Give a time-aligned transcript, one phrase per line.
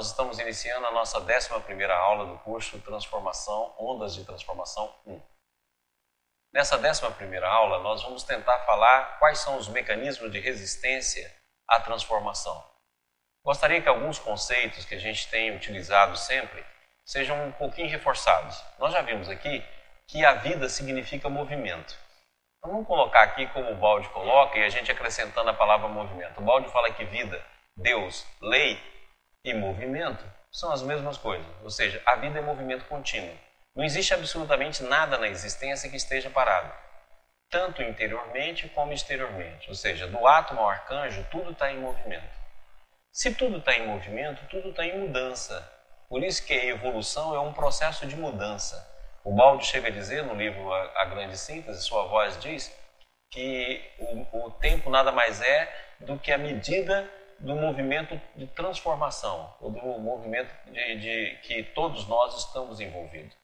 [0.00, 5.20] nós estamos iniciando a nossa 11 aula do curso Transformação, Ondas de Transformação 1.
[6.54, 7.04] Nessa 11
[7.44, 11.30] aula, nós vamos tentar falar quais são os mecanismos de resistência
[11.68, 12.64] à transformação.
[13.44, 16.64] Gostaria que alguns conceitos que a gente tem utilizado sempre
[17.04, 18.58] sejam um pouquinho reforçados.
[18.78, 19.62] Nós já vimos aqui
[20.06, 21.94] que a vida significa movimento.
[22.56, 26.40] Então, vamos colocar aqui como o balde coloca e a gente acrescentando a palavra movimento.
[26.40, 27.44] O balde fala que vida,
[27.76, 28.98] Deus, lei
[29.44, 31.46] e movimento são as mesmas coisas.
[31.62, 33.36] Ou seja, a vida é movimento contínuo.
[33.74, 36.72] Não existe absolutamente nada na existência que esteja parado,
[37.48, 39.68] tanto interiormente como exteriormente.
[39.68, 42.38] Ou seja, do átomo ao arcanjo, tudo está em movimento.
[43.12, 45.68] Se tudo está em movimento, tudo está em mudança.
[46.08, 48.88] Por isso que a evolução é um processo de mudança.
[49.22, 52.74] O Balde chega a dizer no livro A, Grande Síntese, sua voz diz,
[53.30, 57.08] que o, o tempo nada mais é do que a medida
[57.40, 63.34] do movimento de transformação, ou do movimento de, de, que todos nós estamos envolvidos.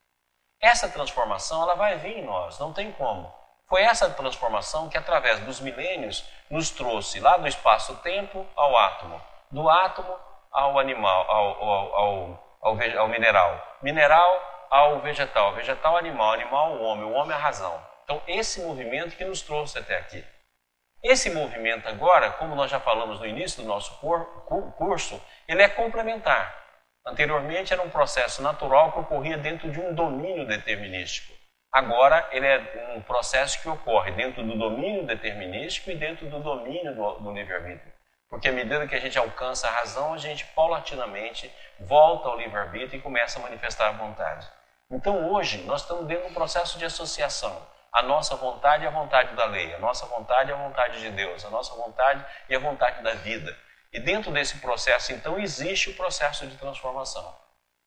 [0.61, 3.33] Essa transformação ela vai vir em nós, não tem como.
[3.69, 9.21] Foi essa transformação que, através dos milênios, nos trouxe lá do espaço-tempo ao átomo,
[9.51, 10.17] do átomo
[10.53, 17.13] ao animal, ao, ao, ao, ao, mineral, mineral ao vegetal, vegetal animal, animal homem, o
[17.13, 17.81] homem à razão.
[18.05, 20.25] Então, esse movimento que nos trouxe até aqui.
[21.09, 23.97] Esse movimento agora, como nós já falamos no início do nosso
[24.77, 26.53] curso, ele é complementar.
[27.07, 31.33] Anteriormente era um processo natural que ocorria dentro de um domínio determinístico.
[31.71, 36.93] Agora ele é um processo que ocorre dentro do domínio determinístico e dentro do domínio
[36.93, 37.93] do, livre-arbítrio.
[38.29, 41.49] Porque à medida que a gente alcança a razão, a gente paulatinamente
[41.79, 44.45] volta ao livre-arbítrio e começa a manifestar a vontade.
[44.91, 47.76] Então hoje nós estamos dentro de um processo de associação.
[47.97, 51.09] A nossa vontade é a vontade da lei, a nossa vontade é a vontade de
[51.13, 53.57] Deus, a nossa vontade é a vontade da vida.
[53.91, 57.35] E dentro desse processo, então, existe o processo de transformação.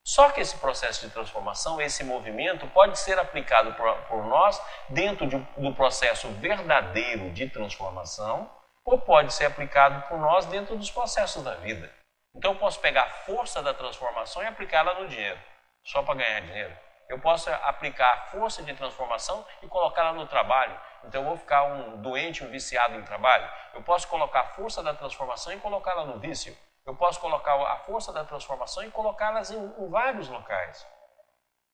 [0.04, 5.28] Só que esse processo de transformação, esse movimento, pode ser aplicado por, por nós dentro
[5.28, 8.50] de, do processo verdadeiro de transformação,
[8.84, 11.88] ou pode ser aplicado por nós dentro dos processos da vida.
[12.34, 15.40] Então, eu posso pegar a força da transformação e aplicá-la no dinheiro,
[15.84, 16.89] só para ganhar dinheiro.
[17.10, 20.80] Eu posso aplicar a força de transformação e colocá-la no trabalho.
[21.04, 23.52] Então eu vou ficar um doente, um viciado em trabalho.
[23.74, 26.56] Eu posso colocar a força da transformação e colocá-la no vício.
[26.86, 30.88] Eu posso colocar a força da transformação e colocá-las em, em vários locais.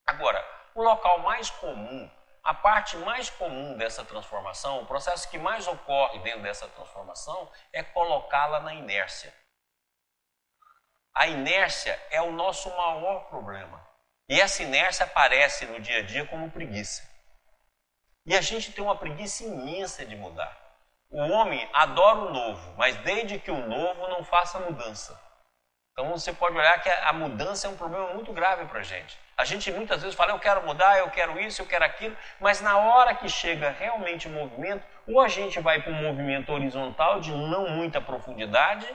[0.07, 0.41] Agora,
[0.73, 2.09] o local mais comum,
[2.41, 7.83] a parte mais comum dessa transformação, o processo que mais ocorre dentro dessa transformação é
[7.83, 9.33] colocá-la na inércia.
[11.13, 13.84] A inércia é o nosso maior problema.
[14.27, 17.07] E essa inércia aparece no dia a dia como preguiça.
[18.25, 20.57] E a gente tem uma preguiça imensa de mudar.
[21.11, 25.19] O homem adora o novo, mas desde que o novo não faça mudança.
[25.91, 29.17] Então você pode olhar que a mudança é um problema muito grave para a gente.
[29.37, 32.59] A gente muitas vezes fala, eu quero mudar, eu quero isso, eu quero aquilo, mas
[32.61, 37.21] na hora que chega realmente o movimento, ou a gente vai para um movimento horizontal
[37.21, 38.87] de não muita profundidade,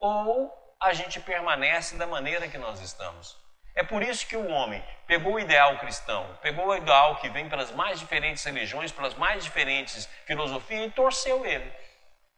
[0.00, 3.36] ou a gente permanece da maneira que nós estamos.
[3.74, 7.48] É por isso que o homem pegou o ideal cristão, pegou o ideal que vem
[7.48, 11.72] pelas mais diferentes religiões, pelas mais diferentes filosofias e torceu ele.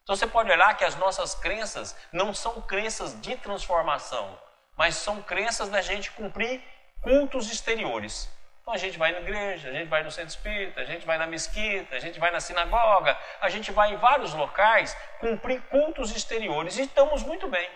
[0.03, 4.39] Então você pode olhar que as nossas crenças não são crenças de transformação,
[4.77, 6.63] mas são crenças da gente cumprir
[7.01, 8.31] cultos exteriores.
[8.63, 11.19] Então a gente vai na igreja, a gente vai no centro espírita, a gente vai
[11.19, 16.15] na mesquita, a gente vai na sinagoga, a gente vai em vários locais cumprir cultos
[16.15, 17.69] exteriores e estamos muito bem.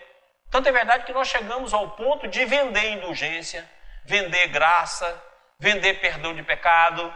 [0.49, 3.69] Tanto é verdade que nós chegamos ao ponto de vender indulgência,
[4.05, 5.23] vender graça,
[5.59, 7.13] vender perdão de pecado.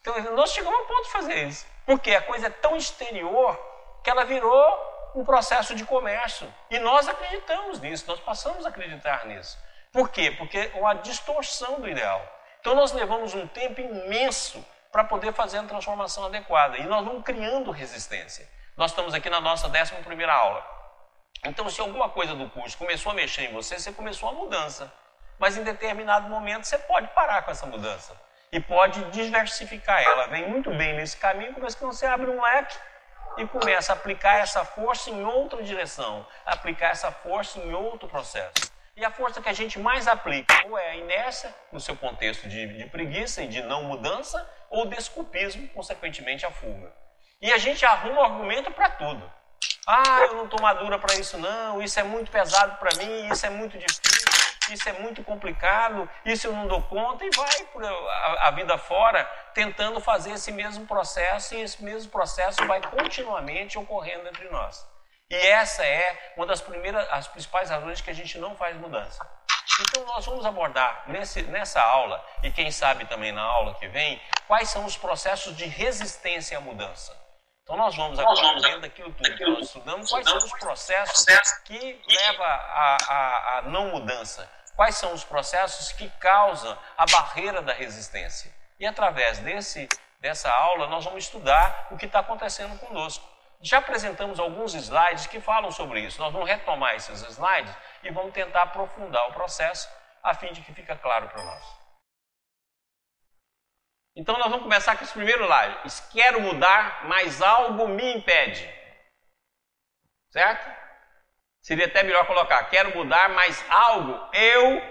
[0.00, 1.66] Então, nós chegamos ao ponto de fazer isso.
[1.84, 3.58] Porque a coisa é tão exterior
[4.02, 6.52] que ela virou um processo de comércio.
[6.70, 9.58] E nós acreditamos nisso, nós passamos a acreditar nisso.
[9.92, 10.30] Por quê?
[10.32, 12.20] Porque é uma distorção do ideal.
[12.60, 16.78] Então nós levamos um tempo imenso para poder fazer a transformação adequada.
[16.78, 18.48] E nós vamos criando resistência.
[18.76, 20.73] Nós estamos aqui na nossa 11 primeira aula.
[21.46, 24.92] Então, se alguma coisa do curso começou a mexer em você, você começou a mudança.
[25.38, 28.18] Mas em determinado momento você pode parar com essa mudança
[28.50, 30.28] e pode diversificar ela.
[30.28, 32.78] Vem muito bem nesse caminho, mas que você abre um leque
[33.36, 38.72] e começa a aplicar essa força em outra direção, aplicar essa força em outro processo.
[38.96, 42.48] E a força que a gente mais aplica ou é a inércia, no seu contexto
[42.48, 46.92] de, de preguiça e de não mudança, ou desculpismo, consequentemente a fuga.
[47.40, 49.30] E a gente arruma argumento para tudo.
[49.86, 53.44] Ah, eu não estou madura para isso não, isso é muito pesado para mim, isso
[53.44, 54.28] é muito difícil,
[54.70, 58.78] isso é muito complicado, isso eu não dou conta e vai por a, a vida
[58.78, 64.86] fora tentando fazer esse mesmo processo e esse mesmo processo vai continuamente ocorrendo entre nós.
[65.30, 69.26] E essa é uma das primeiras, as principais razões que a gente não faz mudança.
[69.80, 74.20] Então nós vamos abordar nesse, nessa aula, e quem sabe também na aula que vem,
[74.46, 77.23] quais são os processos de resistência à mudança.
[77.64, 81.26] Então nós vamos agora, dentro daquilo tudo que nós estudamos, quais são os processos
[81.64, 84.48] que levam à não mudança.
[84.76, 88.52] Quais são os processos que causam a barreira da resistência.
[88.78, 89.88] E através desse,
[90.20, 93.26] dessa aula nós vamos estudar o que está acontecendo conosco.
[93.62, 96.20] Já apresentamos alguns slides que falam sobre isso.
[96.20, 99.88] Nós vamos retomar esses slides e vamos tentar aprofundar o processo
[100.22, 101.83] a fim de que fique claro para nós.
[104.16, 105.78] Então nós vamos começar com esse primeiro slide.
[106.12, 108.68] Quero mudar, mas algo me impede.
[110.30, 110.70] Certo?
[111.60, 114.82] Seria até melhor colocar, quero mudar, mas algo eu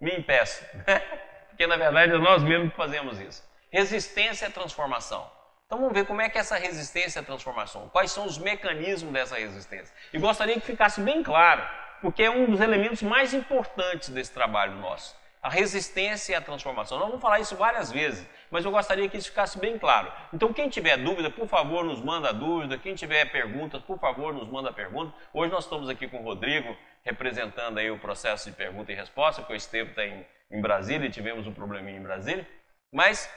[0.00, 0.64] me impeço.
[1.48, 3.42] Porque na verdade é nós mesmos que fazemos isso.
[3.70, 5.30] Resistência à transformação.
[5.66, 9.12] Então vamos ver como é que é essa resistência à transformação, quais são os mecanismos
[9.12, 9.92] dessa resistência.
[10.12, 11.66] E gostaria que ficasse bem claro,
[12.00, 15.16] porque é um dos elementos mais importantes desse trabalho nosso.
[15.42, 16.98] A resistência à transformação.
[16.98, 20.12] Nós vamos falar isso várias vezes, mas eu gostaria que isso ficasse bem claro.
[20.32, 22.78] Então, quem tiver dúvida, por favor, nos manda dúvida.
[22.78, 25.12] Quem tiver perguntas, por favor, nos manda pergunta.
[25.32, 29.42] Hoje nós estamos aqui com o Rodrigo, representando aí o processo de pergunta e resposta,
[29.42, 32.46] porque o Estevam está em, em Brasília e tivemos um probleminha em Brasília.
[32.92, 33.28] Mas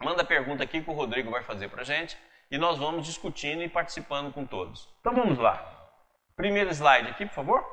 [0.00, 2.16] Manda pergunta aqui que o Rodrigo vai fazer para a gente
[2.48, 4.88] e nós vamos discutindo e participando com todos.
[5.00, 5.60] Então vamos lá.
[6.36, 7.66] Primeiro slide aqui, por favor.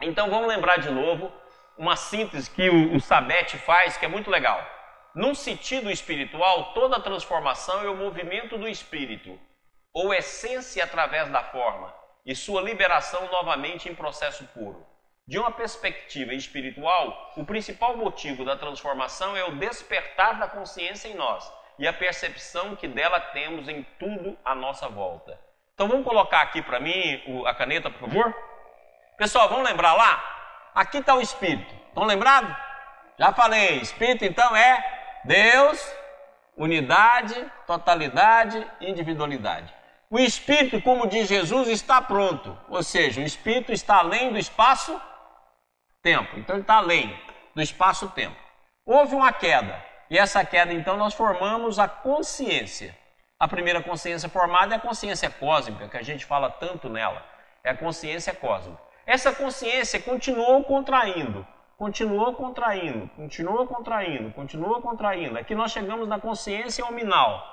[0.00, 1.32] Então vamos lembrar de novo
[1.76, 4.64] uma síntese que o, o Sabete faz, que é muito legal.
[5.16, 9.40] Num sentido espiritual, toda transformação é o movimento do espírito,
[9.90, 11.90] ou essência através da forma,
[12.26, 14.86] e sua liberação novamente em processo puro.
[15.26, 21.14] De uma perspectiva espiritual, o principal motivo da transformação é o despertar da consciência em
[21.14, 25.40] nós e a percepção que dela temos em tudo à nossa volta.
[25.72, 28.36] Então vamos colocar aqui para mim a caneta, por favor?
[29.16, 30.70] Pessoal, vamos lembrar lá?
[30.74, 31.74] Aqui está o Espírito.
[31.88, 32.54] Estão lembrados?
[33.18, 34.95] Já falei, Espírito então é
[35.26, 35.92] Deus,
[36.56, 37.34] unidade,
[37.66, 39.74] totalidade individualidade.
[40.08, 45.00] O Espírito, como diz Jesus, está pronto, ou seja, o Espírito está além do espaço
[46.00, 46.38] tempo.
[46.38, 47.18] Então ele está além
[47.54, 48.36] do espaço-tempo.
[48.84, 52.96] Houve uma queda, e essa queda, então, nós formamos a consciência.
[53.38, 57.24] A primeira consciência formada é a consciência cósmica, que a gente fala tanto nela.
[57.64, 58.80] É a consciência cósmica.
[59.04, 61.46] Essa consciência continuou contraindo,
[61.76, 65.38] continuou contraindo, continuou contraindo, continuou contraindo.
[65.38, 67.44] Aqui nós chegamos na consciência hominal,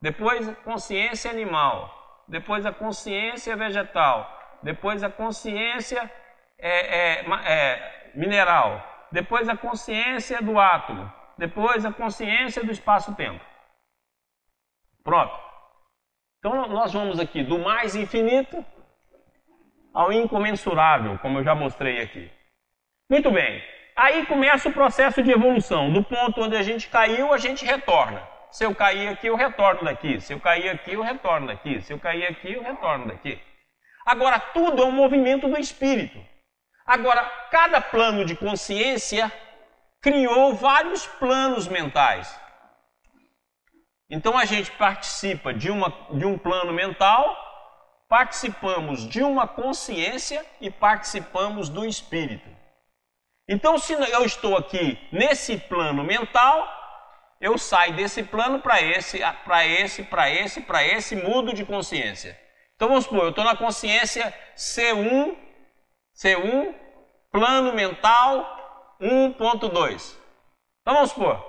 [0.00, 4.30] depois consciência animal, depois a consciência vegetal,
[4.62, 6.10] depois a consciência
[6.58, 8.82] é, é, é, mineral,
[9.12, 13.44] depois a consciência do átomo, depois a consciência do espaço-tempo.
[15.04, 15.34] Pronto.
[16.38, 18.64] Então nós vamos aqui do mais infinito
[19.92, 22.37] ao incomensurável, como eu já mostrei aqui.
[23.10, 23.62] Muito bem.
[23.96, 25.92] Aí começa o processo de evolução.
[25.92, 28.22] Do ponto onde a gente caiu, a gente retorna.
[28.50, 30.20] Se eu cair aqui, eu retorno daqui.
[30.20, 31.80] Se eu cair aqui, eu retorno daqui.
[31.80, 33.40] Se eu cair aqui, eu retorno daqui.
[34.04, 36.18] Agora, tudo é um movimento do espírito.
[36.86, 39.32] Agora, cada plano de consciência
[40.00, 42.38] criou vários planos mentais.
[44.10, 47.36] Então a gente participa de, uma, de um plano mental,
[48.08, 52.57] participamos de uma consciência e participamos do espírito.
[53.48, 56.68] Então, se eu estou aqui nesse plano mental,
[57.40, 62.38] eu saio desse plano para esse, para esse, para esse, para esse, mudo de consciência.
[62.76, 65.36] Então vamos supor, eu estou na consciência C1
[66.18, 66.74] C1,
[67.30, 70.16] plano mental 1.2.
[70.82, 71.44] Então vamos supor,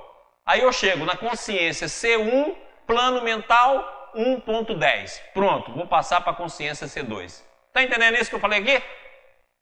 [0.45, 5.21] aí eu chego na consciência C1, plano mental 1.10.
[5.33, 7.43] Pronto, vou passar para a consciência C2.
[7.67, 8.83] Está entendendo isso que eu falei aqui?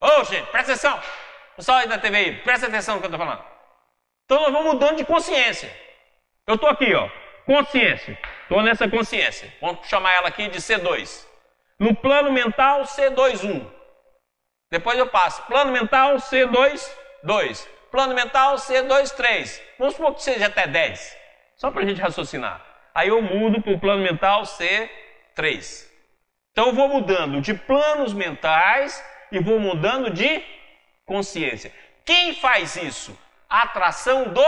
[0.01, 1.01] Ô, oh, gente, presta atenção.
[1.57, 3.43] Pessoal aí da TV aí, presta atenção no que eu estou falando.
[4.25, 5.75] Então nós vamos mudando de consciência.
[6.45, 7.09] Eu estou aqui, ó,
[7.47, 8.15] consciência.
[8.43, 9.51] Estou nessa consciência.
[9.59, 11.25] Vamos chamar ela aqui de C2.
[11.79, 13.65] No plano mental, C21.
[14.69, 16.87] Depois eu passo plano mental C2,
[17.23, 17.69] 2.
[17.89, 19.61] Plano mental C2, 3.
[19.79, 21.17] Vamos supor que seja até 10.
[21.55, 22.63] Só para a gente raciocinar.
[22.93, 25.87] Aí eu mudo para o plano mental C3.
[26.51, 30.43] Então eu vou mudando de planos mentais e vou mudando de
[31.07, 31.73] consciência.
[32.05, 33.17] Quem faz isso?
[33.49, 34.45] A atração do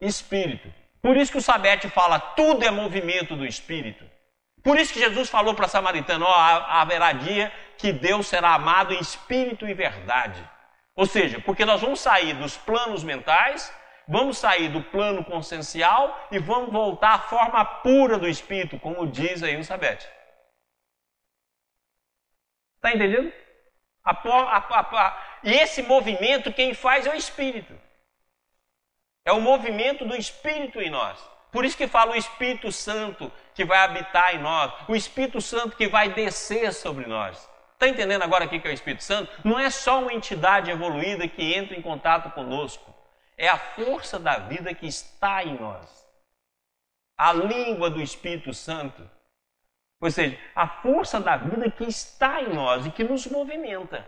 [0.00, 0.70] espírito.
[1.00, 4.04] Por isso que o Sabete fala, tudo é movimento do espírito.
[4.62, 8.92] Por isso que Jesus falou para a samaritana: ó, haverá dia que Deus será amado
[8.92, 10.42] em espírito e verdade.
[10.96, 13.72] Ou seja, porque nós vamos sair dos planos mentais,
[14.08, 19.42] vamos sair do plano consciencial e vamos voltar à forma pura do espírito, como diz
[19.42, 20.08] aí o Sabete.
[22.76, 23.32] Está entendendo?
[24.04, 27.74] A, a, a, e esse movimento quem faz é o Espírito.
[29.24, 31.18] É o movimento do Espírito em nós.
[31.50, 35.76] Por isso que fala o Espírito Santo que vai habitar em nós, o Espírito Santo
[35.76, 37.48] que vai descer sobre nós.
[37.72, 39.30] Está entendendo agora o que é o Espírito Santo?
[39.44, 42.94] Não é só uma entidade evoluída que entra em contato conosco,
[43.36, 46.06] é a força da vida que está em nós.
[47.18, 49.08] A língua do Espírito Santo.
[50.00, 54.06] Ou seja, a força da vida que está em nós e que nos movimenta.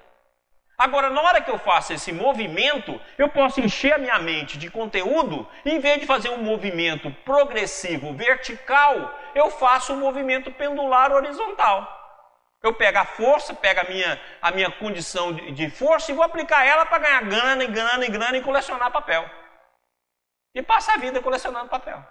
[0.78, 4.70] Agora, na hora que eu faço esse movimento, eu posso encher a minha mente de
[4.70, 11.96] conteúdo, em vez de fazer um movimento progressivo, vertical, eu faço um movimento pendular horizontal.
[12.62, 16.24] Eu pego a força, pego a minha, a minha condição de, de força e vou
[16.24, 19.28] aplicar ela para ganhar grana e grana e grana e colecionar papel.
[20.54, 22.04] E passar a vida colecionando papel.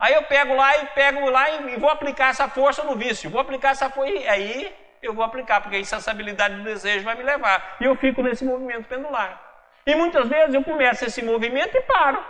[0.00, 3.30] Aí eu pego lá e pego lá e, e vou aplicar essa força no vício.
[3.30, 7.16] Vou aplicar essa força e aí eu vou aplicar, porque a insaciabilidade do desejo vai
[7.16, 7.76] me levar.
[7.80, 9.40] E eu fico nesse movimento pendular.
[9.84, 12.24] E muitas vezes eu começo esse movimento e paro.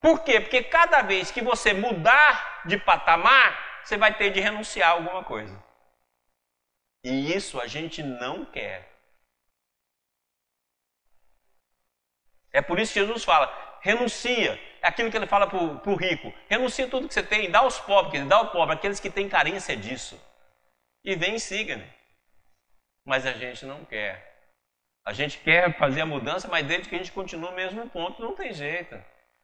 [0.00, 0.40] Por quê?
[0.40, 5.22] Porque cada vez que você mudar de patamar, você vai ter de renunciar a alguma
[5.22, 5.56] coisa.
[7.04, 8.90] E isso a gente não quer.
[12.52, 14.60] É por isso que Jesus fala: renuncia.
[14.82, 17.78] É aquilo que ele fala para o rico: renuncia tudo que você tem, dá aos
[17.78, 20.20] pobres, dá ao pobre, aqueles que têm carência disso.
[21.04, 21.86] E vem e siga-me.
[23.04, 24.32] Mas a gente não quer.
[25.04, 28.22] A gente quer fazer a mudança, mas desde que a gente continua no mesmo ponto,
[28.22, 28.96] não tem jeito.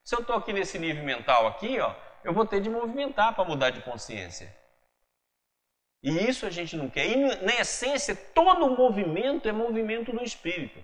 [0.05, 3.45] Se eu estou aqui nesse nível mental aqui, ó, eu vou ter de movimentar para
[3.45, 4.55] mudar de consciência.
[6.03, 7.07] E isso a gente não quer.
[7.07, 10.79] E na essência, todo movimento é movimento do espírito.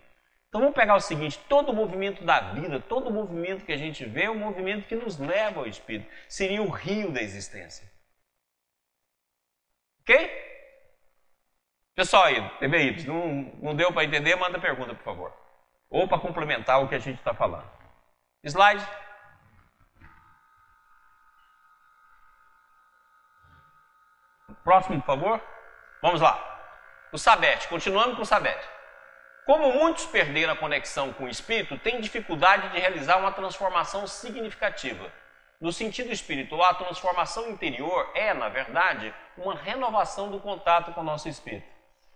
[0.48, 4.24] Então vamos pegar o seguinte: todo movimento da vida, todo movimento que a gente vê
[4.24, 6.10] é um movimento que nos leva ao espírito.
[6.28, 7.88] Seria o rio da existência.
[10.00, 10.53] Ok?
[11.94, 13.26] Pessoal aí, TBY, não,
[13.62, 14.34] não deu para entender?
[14.34, 15.32] Manda pergunta, por favor.
[15.88, 17.70] Ou para complementar o que a gente está falando.
[18.42, 18.84] Slide.
[24.64, 25.40] Próximo, por favor.
[26.02, 26.50] Vamos lá.
[27.12, 28.68] O Sabete, continuando com o Sabete.
[29.46, 35.12] Como muitos perderam a conexão com o espírito, têm dificuldade de realizar uma transformação significativa.
[35.60, 41.04] No sentido espiritual, a transformação interior é, na verdade, uma renovação do contato com o
[41.04, 41.73] nosso espírito.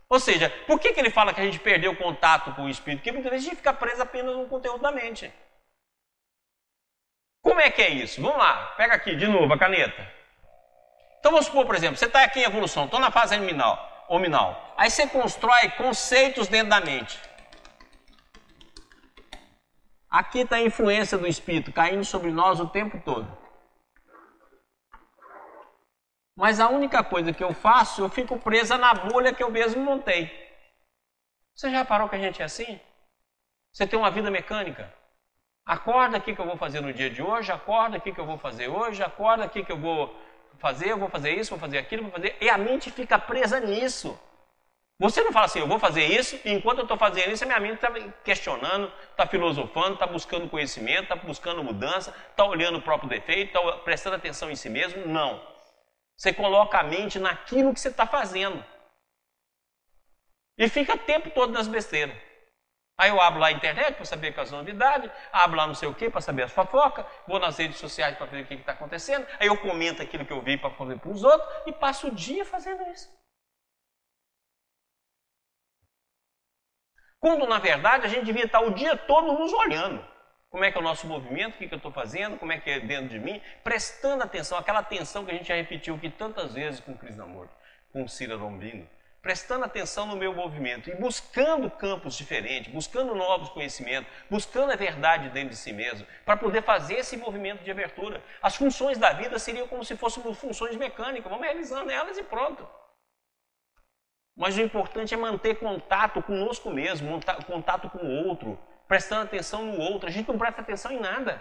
[0.08, 2.68] Ou seja, por que, que ele fala que a gente perdeu o contato com o
[2.68, 3.00] espírito?
[3.00, 5.32] Porque muitas vezes a gente fica preso apenas no conteúdo da mente.
[7.42, 8.20] Como é que é isso?
[8.20, 10.06] Vamos lá, pega aqui de novo a caneta.
[11.20, 14.74] Então vamos supor, por exemplo, você está aqui em evolução, estou na fase nominal, nominal.
[14.76, 17.18] Aí você constrói conceitos dentro da mente.
[20.10, 23.47] Aqui está a influência do Espírito caindo sobre nós o tempo todo.
[26.38, 29.82] Mas a única coisa que eu faço, eu fico presa na bolha que eu mesmo
[29.82, 30.30] montei.
[31.52, 32.78] Você já parou que a gente é assim?
[33.72, 34.94] Você tem uma vida mecânica.
[35.66, 38.38] Acorda aqui que eu vou fazer no dia de hoje, acorda aqui que eu vou
[38.38, 40.16] fazer hoje, acorda aqui que eu vou
[40.60, 42.36] fazer, eu vou fazer isso, vou fazer aquilo, vou fazer.
[42.40, 44.16] E a mente fica presa nisso.
[45.00, 47.48] Você não fala assim, eu vou fazer isso, e enquanto eu estou fazendo isso, a
[47.48, 47.90] minha mente está
[48.22, 53.72] questionando, está filosofando, está buscando conhecimento, está buscando mudança, está olhando o próprio defeito, está
[53.78, 55.04] prestando atenção em si mesmo.
[55.04, 55.57] Não.
[56.18, 58.64] Você coloca a mente naquilo que você está fazendo.
[60.58, 62.16] E fica o tempo todo nas besteiras.
[62.98, 65.94] Aí eu abro lá a internet para saber quais novidades, abro lá não sei o
[65.94, 69.24] que para saber as fofocas, vou nas redes sociais para ver o que está acontecendo,
[69.38, 72.14] aí eu comento aquilo que eu vi para fazer para os outros e passo o
[72.14, 73.08] dia fazendo isso.
[77.20, 80.17] Quando na verdade a gente devia estar o dia todo nos olhando.
[80.50, 82.58] Como é que é o nosso movimento, o que, que eu estou fazendo, como é
[82.58, 86.08] que é dentro de mim, prestando atenção, aquela atenção que a gente já repetiu aqui
[86.08, 87.48] tantas vezes com o Cris Namor,
[87.92, 88.88] com o Cira Lombino
[89.20, 95.28] prestando atenção no meu movimento e buscando campos diferentes, buscando novos conhecimentos, buscando a verdade
[95.30, 98.22] dentro de si mesmo, para poder fazer esse movimento de abertura.
[98.40, 102.66] As funções da vida seriam como se fossem funções mecânicas, vamos realizando elas e pronto.
[104.36, 108.58] Mas o importante é manter contato conosco mesmo, contato com o outro,
[108.88, 110.08] prestando atenção no outro.
[110.08, 111.40] A gente não presta atenção em nada.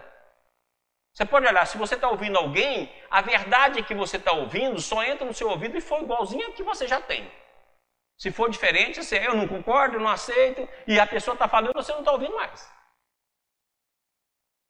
[1.13, 5.04] Você pode olhar, se você está ouvindo alguém, a verdade que você está ouvindo só
[5.04, 7.32] entra no seu ouvido e foi igualzinha que você já tem.
[8.20, 11.74] Se for diferente, assim, eu não concordo, eu não aceito, e a pessoa está falando,
[11.74, 12.72] você não está ouvindo mais.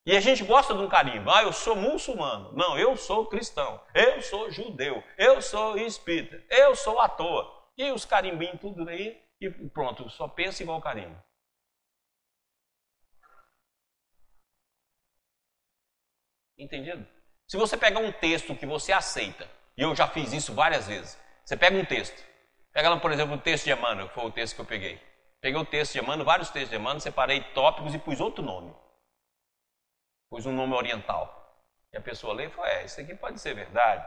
[0.05, 1.29] E a gente gosta de um carimbo.
[1.29, 2.53] Ah, eu sou muçulmano.
[2.53, 3.83] Não, eu sou cristão.
[3.93, 5.03] Eu sou judeu.
[5.17, 6.41] Eu sou espírita.
[6.49, 7.45] Eu sou à toa.
[7.77, 11.21] E os carimbinhos tudo aí, e pronto, só pensa igual carimbo.
[16.57, 17.07] Entendido?
[17.47, 21.17] Se você pegar um texto que você aceita, e eu já fiz isso várias vezes,
[21.45, 22.21] você pega um texto,
[22.77, 25.01] Pega lá, por exemplo, o texto de Emmanuel, que foi o texto que eu peguei.
[25.41, 28.71] Peguei o texto de Emmanuel, vários textos de Emmanuel, separei tópicos e pus outro nome.
[30.29, 31.57] Pus um nome oriental.
[31.91, 34.05] E a pessoa lê e falou: É, isso aqui pode ser verdade,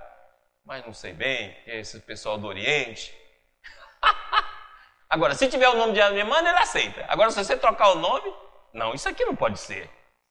[0.64, 3.12] mas não sei bem, que é esse pessoal do Oriente.
[5.10, 7.04] Agora, se tiver o nome de Emmanuel, ele aceita.
[7.08, 8.32] Agora, se você trocar o nome,
[8.72, 9.90] não, isso aqui não pode ser.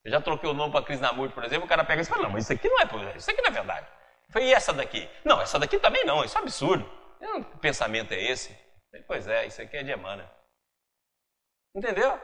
[0.09, 2.31] Eu já troquei o nome para Krishnamurti, por exemplo, o cara pega e fala: Não,
[2.31, 3.87] mas isso aqui não é, isso aqui não é verdade.
[4.29, 5.07] Falei, e essa daqui?
[5.23, 6.89] Não, essa daqui também não, isso é um absurdo.
[7.19, 8.51] Que pensamento é esse?
[8.89, 10.27] Falei, pois é, isso aqui é de Emmanuel.
[11.75, 12.19] Entendeu?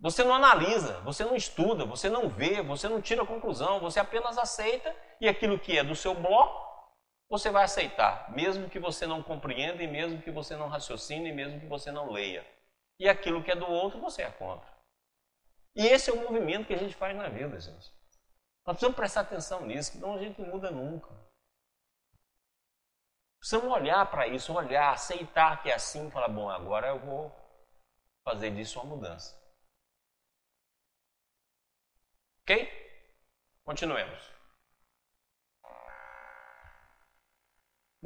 [0.00, 4.36] Você não analisa, você não estuda, você não vê, você não tira conclusão, você apenas
[4.36, 6.66] aceita e aquilo que é do seu bloco,
[7.28, 11.32] você vai aceitar, mesmo que você não compreenda e mesmo que você não raciocine e
[11.32, 12.44] mesmo que você não leia.
[12.98, 14.75] E aquilo que é do outro, você é contra.
[15.76, 17.94] E esse é o movimento que a gente faz na vida, gente.
[18.64, 21.14] Nós precisamos prestar atenção nisso, senão a gente não muda nunca.
[23.38, 27.30] Precisamos olhar para isso, olhar, aceitar que é assim, falar, bom, agora eu vou
[28.24, 29.38] fazer disso uma mudança.
[32.40, 32.66] Ok?
[33.62, 34.35] Continuemos.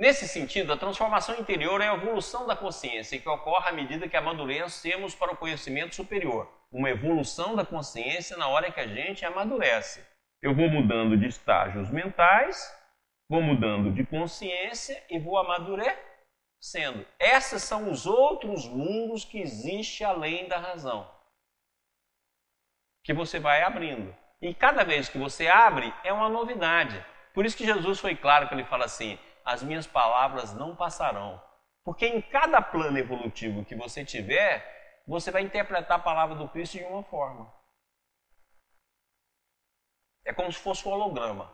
[0.00, 4.16] Nesse sentido, a transformação interior é a evolução da consciência que ocorre à medida que
[4.16, 6.50] amadurecemos para o conhecimento superior.
[6.73, 10.02] Uma evolução da consciência na hora que a gente amadurece.
[10.40, 12.75] Eu vou mudando de estágios mentais,
[13.28, 17.07] vou mudando de consciência e vou amadurecendo.
[17.19, 21.07] Esses são os outros mundos que existem além da razão.
[23.04, 24.16] Que você vai abrindo.
[24.40, 27.04] E cada vez que você abre, é uma novidade.
[27.35, 31.42] Por isso que Jesus foi claro que ele fala assim: as minhas palavras não passarão.
[31.85, 36.78] Porque em cada plano evolutivo que você tiver, você vai interpretar a palavra do Cristo
[36.78, 37.52] de uma forma.
[40.25, 41.52] É como se fosse um holograma.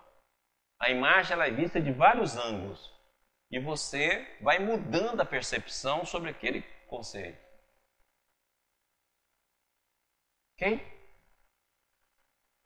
[0.79, 2.93] A imagem ela é vista de vários ângulos
[3.51, 7.41] e você vai mudando a percepção sobre aquele conceito.
[10.55, 10.96] Ok?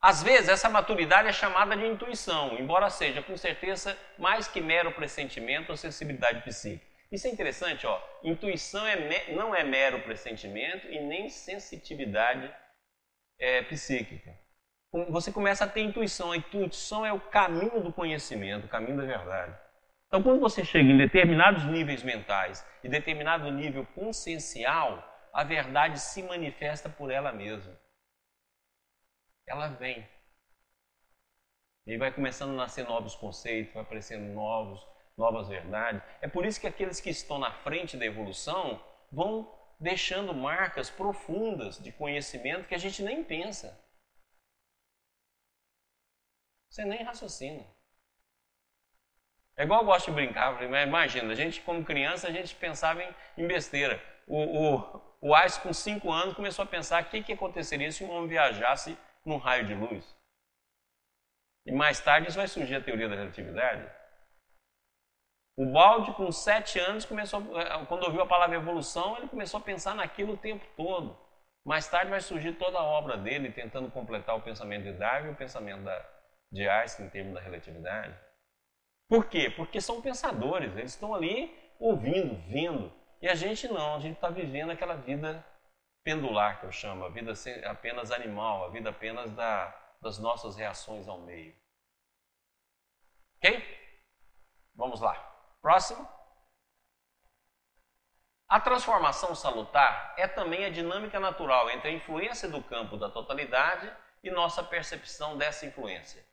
[0.01, 4.91] Às vezes, essa maturidade é chamada de intuição, embora seja com certeza mais que mero
[4.91, 6.89] pressentimento ou sensibilidade psíquica.
[7.11, 8.01] Isso é interessante, ó.
[8.23, 12.51] Intuição é não é mero pressentimento e nem sensitividade
[13.37, 14.33] é, psíquica
[15.09, 16.31] você começa a ter intuição.
[16.31, 19.55] A intuição é o caminho do conhecimento, o caminho da verdade.
[20.07, 25.01] Então, quando você chega em determinados níveis mentais e determinado nível consciencial,
[25.33, 27.71] a verdade se manifesta por ela mesma.
[29.47, 30.07] Ela vem.
[31.85, 34.85] E vai começando a nascer novos conceitos, vai aparecendo novos,
[35.17, 36.01] novas verdades.
[36.21, 41.79] É por isso que aqueles que estão na frente da evolução vão deixando marcas profundas
[41.79, 43.79] de conhecimento que a gente nem pensa.
[46.69, 47.65] Você nem raciocina.
[49.57, 53.15] É igual eu gosto de brincar, imagina, a gente como criança, a gente pensava em,
[53.37, 54.01] em besteira.
[54.25, 58.03] O, o, o Einstein com 5 anos começou a pensar o que, que aconteceria se
[58.03, 60.17] um homem viajasse num raio de luz.
[61.65, 63.89] E mais tarde isso vai surgir a teoria da relatividade.
[65.57, 69.63] O Balde, com 7 anos, começou, eh, quando ouviu a palavra evolução, ele começou a
[69.63, 71.17] pensar naquilo o tempo todo.
[71.63, 75.31] Mais tarde vai surgir toda a obra dele, tentando completar o pensamento de Darwin e
[75.33, 76.09] o pensamento da,
[76.51, 78.17] de Einstein em termos da relatividade.
[79.07, 79.49] Por quê?
[79.49, 82.91] Porque são pensadores, eles estão ali ouvindo, vendo.
[83.21, 85.45] E a gente não, a gente está vivendo aquela vida
[86.03, 87.33] pendular que eu chamo, a vida
[87.65, 89.67] apenas animal, a vida apenas da,
[90.01, 91.55] das nossas reações ao meio.
[93.37, 93.79] Ok?
[94.75, 95.15] Vamos lá.
[95.61, 96.07] Próximo.
[98.47, 103.91] A transformação salutar é também a dinâmica natural entre a influência do campo da totalidade
[104.23, 106.25] e nossa percepção dessa influência.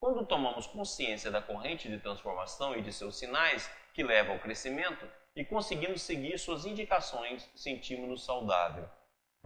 [0.00, 5.06] Quando tomamos consciência da corrente de transformação e de seus sinais que levam ao crescimento
[5.34, 8.88] e conseguimos seguir suas indicações, sentimos-nos saudável.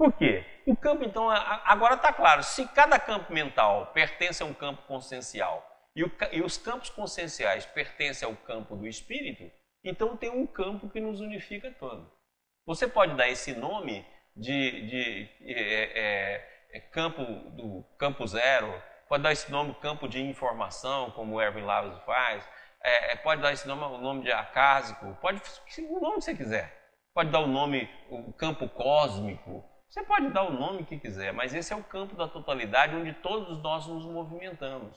[0.01, 0.47] Por quê?
[0.67, 5.63] O campo, então, agora está claro: se cada campo mental pertence a um campo consciencial
[5.95, 9.53] e, o, e os campos conscienciais pertencem ao campo do espírito,
[9.85, 12.11] então tem um campo que nos unifica todo.
[12.65, 14.03] Você pode dar esse nome
[14.35, 18.73] de, de é, é, é, campo do campo zero,
[19.07, 22.43] pode dar esse nome campo de informação, como o Erwin Laves faz,
[22.83, 25.43] é, é, pode dar esse nome o nome de acásico, pode
[25.91, 26.81] o nome que você quiser.
[27.13, 29.69] Pode dar o nome o campo cósmico.
[29.91, 33.13] Você pode dar o nome que quiser, mas esse é o campo da totalidade onde
[33.13, 34.97] todos nós nos movimentamos.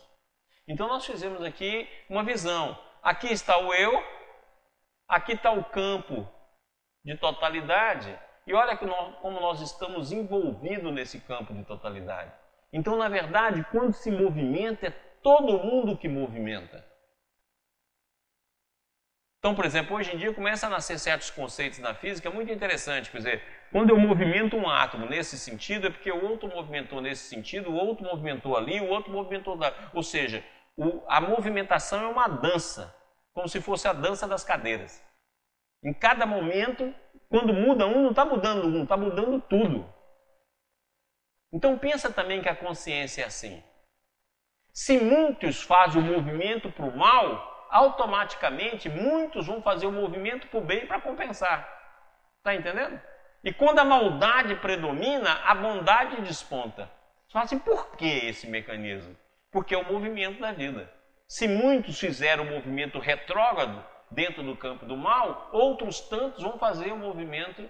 [0.67, 2.77] Então nós fizemos aqui uma visão.
[3.01, 3.91] Aqui está o eu,
[5.07, 6.29] aqui está o campo
[7.03, 12.31] de totalidade, e olha como nós estamos envolvidos nesse campo de totalidade.
[12.71, 14.91] Então, na verdade, quando se movimenta, é
[15.23, 16.85] todo mundo que movimenta.
[19.43, 23.11] Então, por exemplo, hoje em dia começa a nascer certos conceitos na física muito interessante.
[23.11, 27.23] Quer dizer, quando eu movimento um átomo nesse sentido, é porque o outro movimentou nesse
[27.23, 29.73] sentido, o outro movimentou ali, o outro movimentou lá.
[29.93, 30.41] Ou seja,
[30.77, 32.95] o, a movimentação é uma dança,
[33.33, 35.03] como se fosse a dança das cadeiras.
[35.83, 36.95] Em cada momento,
[37.27, 39.93] quando muda um, não está mudando um, está mudando tudo.
[41.51, 43.61] Então pensa também que a consciência é assim.
[44.71, 50.59] Se muitos fazem o movimento para o mal, automaticamente muitos vão fazer o movimento para
[50.59, 51.67] o bem para compensar.
[52.37, 53.01] Está entendendo?
[53.43, 56.89] E quando a maldade predomina, a bondade desponta.
[57.27, 59.17] Você fala assim, por que esse mecanismo?
[59.51, 60.89] Porque é o movimento da vida.
[61.27, 66.91] Se muitos fizeram o movimento retrógrado dentro do campo do mal, outros tantos vão fazer
[66.91, 67.67] o movimento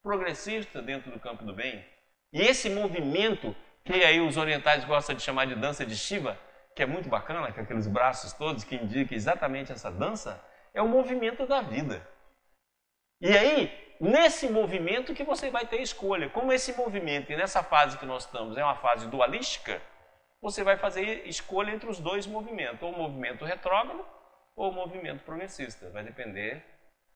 [0.00, 1.84] progressista dentro do campo do bem.
[2.32, 6.38] E esse movimento, que aí os orientais gostam de chamar de dança de Shiva,
[6.74, 10.88] que é muito bacana, com aqueles braços todos que indica exatamente essa dança, é o
[10.88, 12.06] movimento da vida.
[13.20, 16.30] E aí, nesse movimento que você vai ter escolha.
[16.30, 19.82] Como esse movimento e nessa fase que nós estamos é uma fase dualística,
[20.40, 24.06] você vai fazer escolha entre os dois movimentos, ou o movimento retrógrado
[24.56, 25.90] ou o movimento progressista.
[25.90, 26.64] Vai depender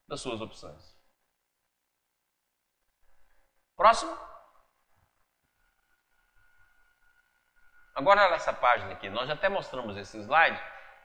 [0.06, 0.94] das suas opções.
[3.76, 4.33] Próximo.
[7.94, 10.60] Agora nessa página aqui, nós já até mostramos esse slide,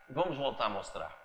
[0.09, 1.15] vamos voltar a mostrar.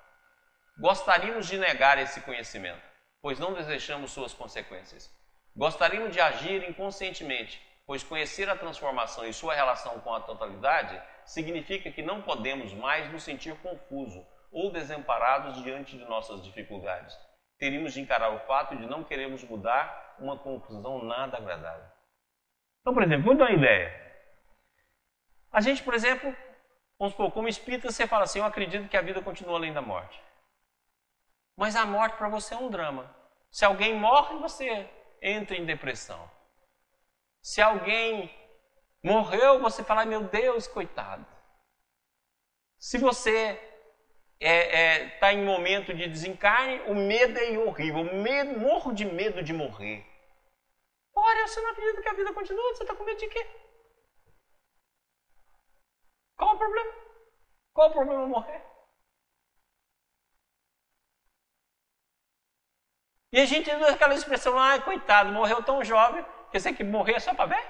[0.78, 2.82] Gostaríamos de negar esse conhecimento,
[3.22, 5.10] pois não desejamos suas consequências.
[5.56, 11.90] Gostaríamos de agir inconscientemente, pois conhecer a transformação e sua relação com a totalidade significa
[11.90, 17.18] que não podemos mais nos sentir confuso ou desamparados diante de nossas dificuldades.
[17.58, 21.86] Teríamos de encarar o fato de não queremos mudar uma confusão nada agradável.
[22.82, 24.03] Então, por exemplo, vou dar uma ideia.
[25.54, 26.36] A gente, por exemplo,
[26.98, 29.80] vamos supor, como espírita, você fala assim: Eu acredito que a vida continua além da
[29.80, 30.20] morte.
[31.56, 33.14] Mas a morte para você é um drama.
[33.52, 34.90] Se alguém morre, você
[35.22, 36.28] entra em depressão.
[37.40, 38.36] Se alguém
[39.00, 41.24] morreu, você fala: Meu Deus, coitado.
[42.76, 43.50] Se você
[44.40, 48.02] está é, é, tá em momento de desencarne, o medo é horrível.
[48.12, 50.04] Medo, morro de medo de morrer.
[51.14, 52.74] Ora, você não acredita que a vida continua?
[52.74, 53.63] Você está com medo de quê?
[56.36, 56.92] Qual o problema?
[57.72, 58.62] Qual o problema morrer?
[63.32, 67.14] E a gente usa aquela expressão, ah, coitado, morreu tão jovem, quer dizer que morrer
[67.14, 67.66] é só para ver?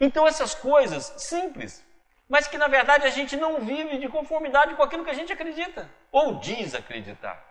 [0.00, 1.84] Então essas coisas simples,
[2.28, 5.32] mas que na verdade a gente não vive de conformidade com aquilo que a gente
[5.32, 7.47] acredita, ou diz acreditar.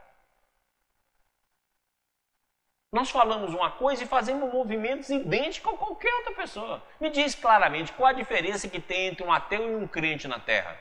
[2.91, 6.81] Nós falamos uma coisa e fazemos movimentos idênticos a qualquer outra pessoa.
[6.99, 10.39] Me diz claramente qual a diferença que tem entre um ateu e um crente na
[10.39, 10.79] Terra?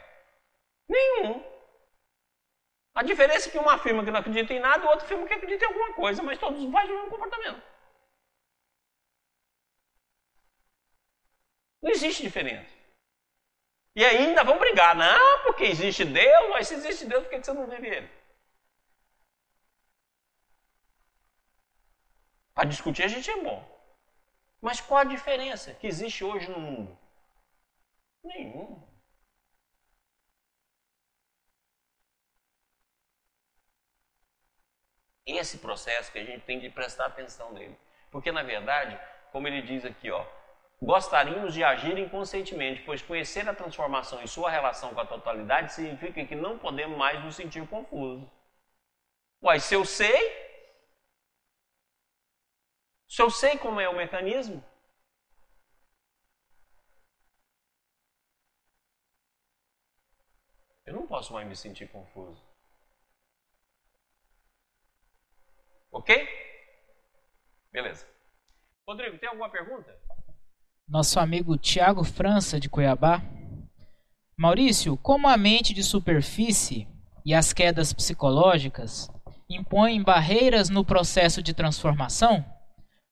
[0.89, 1.45] Nenhum.
[2.95, 5.35] A diferença é que um afirma que não acredita em nada, o outro afirma que
[5.35, 7.63] acredita em alguma coisa, mas todos fazem o mesmo comportamento.
[11.83, 12.75] Não existe diferença.
[13.95, 14.95] E ainda vão brigar.
[14.95, 18.11] Não, porque existe Deus, mas se existe Deus, por que você não vive ele?
[22.57, 23.63] Para discutir a gente é bom.
[24.63, 26.99] Mas qual a diferença que existe hoje no mundo?
[28.25, 28.83] Nenhuma.
[35.27, 37.77] Esse processo que a gente tem de prestar atenção nele.
[38.11, 38.99] Porque, na verdade,
[39.33, 40.25] como ele diz aqui, ó,
[40.81, 46.25] gostaríamos de agir inconscientemente, pois conhecer a transformação em sua relação com a totalidade significa
[46.25, 48.27] que não podemos mais nos sentir confusos.
[49.43, 50.46] Uai, se eu sei,
[53.09, 54.63] se eu sei como é o mecanismo,
[60.85, 62.43] eu não posso mais me sentir confuso.
[65.91, 66.15] Ok?
[67.73, 68.07] Beleza.
[68.87, 69.99] Rodrigo, tem alguma pergunta?
[70.89, 73.21] Nosso amigo Tiago França, de Cuiabá.
[74.37, 76.87] Maurício, como a mente de superfície
[77.25, 79.09] e as quedas psicológicas
[79.49, 82.45] impõem barreiras no processo de transformação?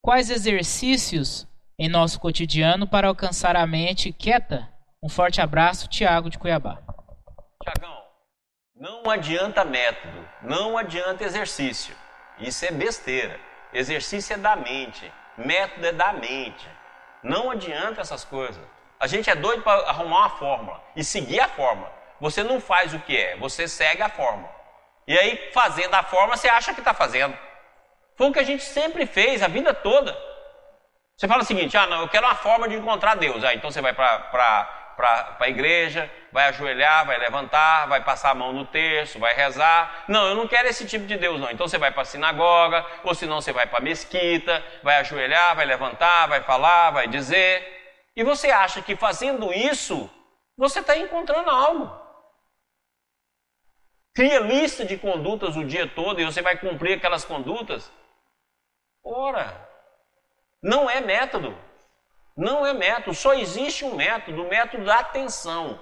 [0.05, 4.69] Quais exercícios em nosso cotidiano para alcançar a mente quieta?
[5.03, 6.77] Um forte abraço, Tiago de Cuiabá.
[7.62, 8.03] Tiagão,
[8.77, 11.97] não adianta método, não adianta exercício.
[12.38, 13.40] Isso é besteira.
[13.73, 16.69] Exercício é da mente, método é da mente.
[17.23, 18.62] Não adianta essas coisas.
[19.01, 21.90] A gente é doido para arrumar uma fórmula e seguir a fórmula.
[22.21, 24.55] Você não faz o que é, você segue a fórmula.
[25.09, 27.35] E aí, fazendo a fórmula, você acha que está fazendo.
[28.16, 30.16] Foi o que a gente sempre fez a vida toda.
[31.16, 33.44] Você fala o seguinte: ah, não, eu quero uma forma de encontrar Deus.
[33.44, 38.53] Ah, então você vai para a igreja, vai ajoelhar, vai levantar, vai passar a mão
[38.53, 40.05] no terço, vai rezar.
[40.09, 41.50] Não, eu não quero esse tipo de Deus, não.
[41.50, 45.57] Então você vai para a sinagoga, ou senão você vai para a mesquita, vai ajoelhar,
[45.57, 47.72] vai levantar, vai falar, vai dizer.
[48.16, 50.09] E você acha que fazendo isso,
[50.57, 52.05] você está encontrando algo.
[54.14, 57.90] Cria lista de condutas o dia todo e você vai cumprir aquelas condutas.
[59.05, 59.69] Ora,
[60.62, 61.57] não é método.
[62.37, 65.79] Não é método, só existe um método, o método da atenção.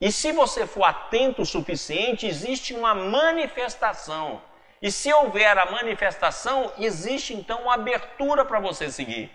[0.00, 4.42] E se você for atento o suficiente, existe uma manifestação.
[4.80, 9.30] E se houver a manifestação, existe então uma abertura para você seguir.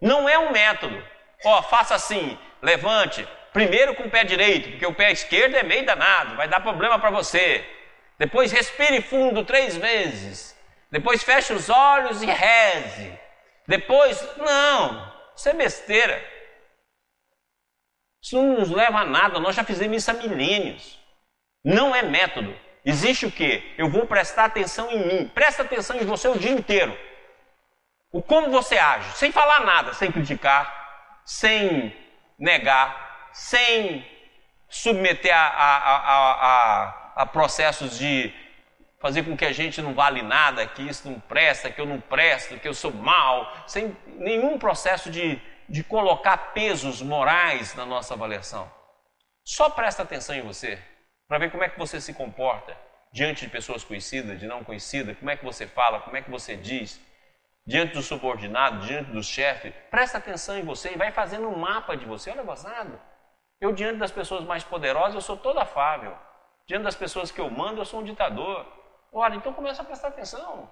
[0.00, 1.02] Não é um método.
[1.44, 5.86] Ó, faça assim, levante, primeiro com o pé direito, porque o pé esquerdo é meio
[5.86, 7.64] danado, vai dar problema para você.
[8.18, 10.57] Depois respire fundo três vezes.
[10.90, 13.18] Depois feche os olhos e reze.
[13.66, 16.24] Depois, não, isso é besteira.
[18.22, 20.98] Isso não nos leva a nada, nós já fizemos isso há milênios.
[21.64, 22.56] Não é método.
[22.84, 23.74] Existe o que?
[23.76, 25.28] Eu vou prestar atenção em mim.
[25.28, 26.98] Presta atenção em você o dia inteiro.
[28.10, 31.94] O como você age, sem falar nada, sem criticar, sem
[32.38, 34.06] negar, sem
[34.68, 38.32] submeter a, a, a, a, processos de
[39.00, 42.00] fazer com que a gente não vale nada, que isso não presta, que eu não
[42.00, 48.14] presto, que eu sou mal, sem nenhum processo de, de colocar pesos morais na nossa
[48.14, 48.70] avaliação.
[49.44, 50.78] Só presta atenção em você,
[51.28, 52.76] para ver como é que você se comporta
[53.12, 56.30] diante de pessoas conhecidas, de não conhecidas, como é que você fala, como é que
[56.30, 57.00] você diz,
[57.66, 59.70] diante do subordinado, diante do chefe.
[59.90, 62.30] Presta atenção em você e vai fazendo um mapa de você.
[62.30, 62.98] Olha, gozado.
[63.60, 66.16] Eu, diante das pessoas mais poderosas, eu sou todo afável.
[66.66, 68.66] Diante das pessoas que eu mando, eu sou um ditador.
[69.12, 70.70] Ora, então começa a prestar atenção.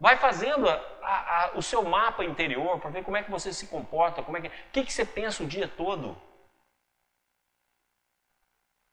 [0.00, 3.66] Vai fazendo a, a, o seu mapa interior para ver como é que você se
[3.66, 6.16] comporta, como é que, que, que você pensa o dia todo.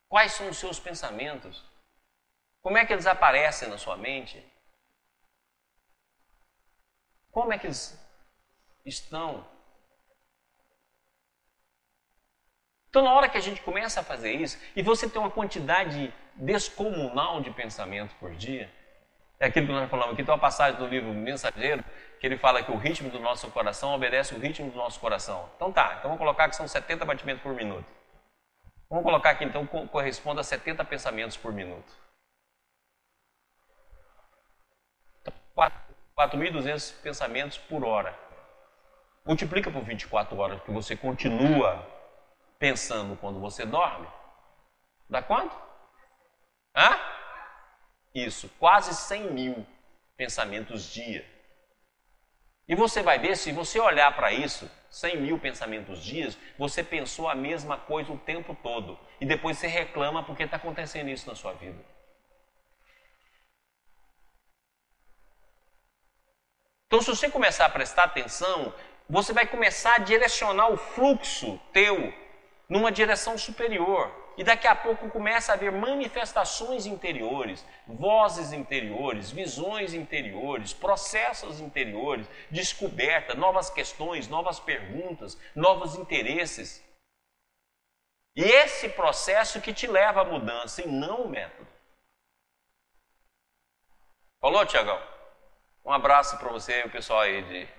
[0.09, 1.63] Quais são os seus pensamentos?
[2.61, 4.43] Como é que eles aparecem na sua mente?
[7.31, 7.99] Como é que eles
[8.83, 9.45] estão?
[12.89, 16.13] Então, na hora que a gente começa a fazer isso, e você tem uma quantidade
[16.35, 18.69] descomunal de pensamento por dia.
[19.39, 21.83] É aquilo que nós falamos aqui, tem uma passagem do livro Mensageiro,
[22.19, 25.49] que ele fala que o ritmo do nosso coração obedece o ritmo do nosso coração.
[25.55, 27.85] Então tá, então vamos colocar que são 70 batimentos por minuto.
[28.89, 32.05] Vamos colocar aqui então corresponde a 70 pensamentos por minuto.
[36.17, 38.17] 4.200 pensamentos por hora.
[39.25, 41.85] Multiplica por 24 horas, porque você continua
[42.57, 44.07] pensando quando você dorme.
[45.09, 45.64] Dá quanto?
[46.75, 46.99] Hã?
[48.13, 49.67] Isso, quase 100 mil
[50.17, 51.25] pensamentos dia.
[52.67, 57.29] E você vai ver, se você olhar para isso, 100 mil pensamentos dias, você pensou
[57.29, 58.99] a mesma coisa o tempo todo.
[59.21, 61.83] E depois você reclama porque está acontecendo isso na sua vida.
[66.87, 68.73] Então, se você começar a prestar atenção,
[69.09, 72.13] você vai começar a direcionar o fluxo teu
[72.67, 74.24] numa direção superior.
[74.37, 82.27] E daqui a pouco começa a haver manifestações interiores, vozes interiores, visões interiores, processos interiores,
[82.51, 86.83] descoberta, novas questões, novas perguntas, novos interesses.
[88.35, 91.67] E esse processo que te leva à mudança e não o método.
[94.41, 95.01] Falou, Tiagão?
[95.85, 97.69] Um abraço para você e o pessoal aí de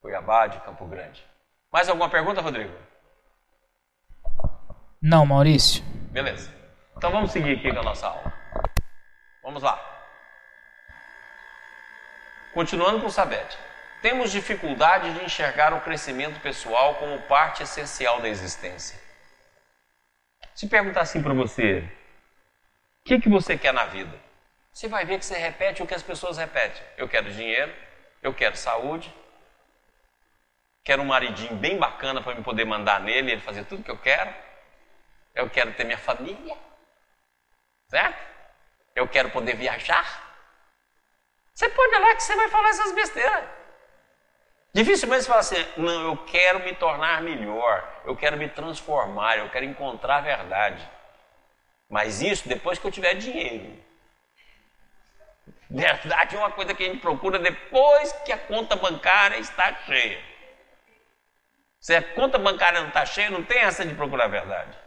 [0.00, 1.24] Cuiabá, de Campo Grande.
[1.70, 2.91] Mais alguma pergunta, Rodrigo?
[5.02, 5.82] Não, Maurício.
[6.12, 6.48] Beleza.
[6.96, 8.32] Então vamos seguir aqui com a nossa aula.
[9.42, 9.76] Vamos lá.
[12.54, 13.58] Continuando com o Sabete.
[14.00, 18.96] Temos dificuldade de enxergar o crescimento pessoal como parte essencial da existência.
[20.54, 21.80] Se perguntar assim para você,
[23.00, 24.16] o que, que você quer na vida?
[24.72, 26.80] Você vai ver que você repete o que as pessoas repetem.
[26.96, 27.74] Eu quero dinheiro,
[28.22, 29.12] eu quero saúde,
[30.84, 33.98] quero um maridinho bem bacana para me poder mandar nele ele fazer tudo que eu
[33.98, 34.32] quero.
[35.34, 36.56] Eu quero ter minha família.
[37.88, 38.32] Certo?
[38.94, 40.32] Eu quero poder viajar.
[41.54, 43.44] Você pode olhar que você vai falar essas besteiras.
[44.74, 49.50] Dificilmente você fala assim, não, eu quero me tornar melhor, eu quero me transformar, eu
[49.50, 50.88] quero encontrar a verdade.
[51.90, 53.78] Mas isso depois que eu tiver dinheiro.
[55.68, 60.22] Verdade é uma coisa que a gente procura depois que a conta bancária está cheia.
[61.80, 64.81] Se a conta bancária não está cheia, não tem essa de procurar a verdade.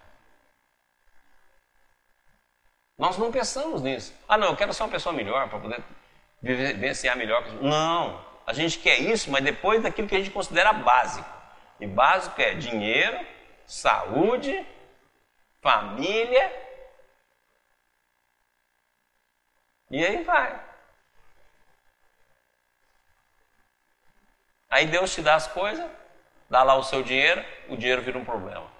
[2.97, 4.13] Nós não pensamos nisso.
[4.27, 5.83] Ah, não, eu quero ser uma pessoa melhor para poder
[6.41, 7.45] vivenciar melhor.
[7.61, 11.29] Não, a gente quer isso, mas depois daquilo que a gente considera básico.
[11.79, 13.19] E básico é dinheiro,
[13.65, 14.65] saúde,
[15.61, 16.51] família.
[19.91, 20.63] E aí vai.
[24.69, 25.89] Aí Deus te dá as coisas,
[26.49, 28.74] dá lá o seu dinheiro, o dinheiro vira um problema.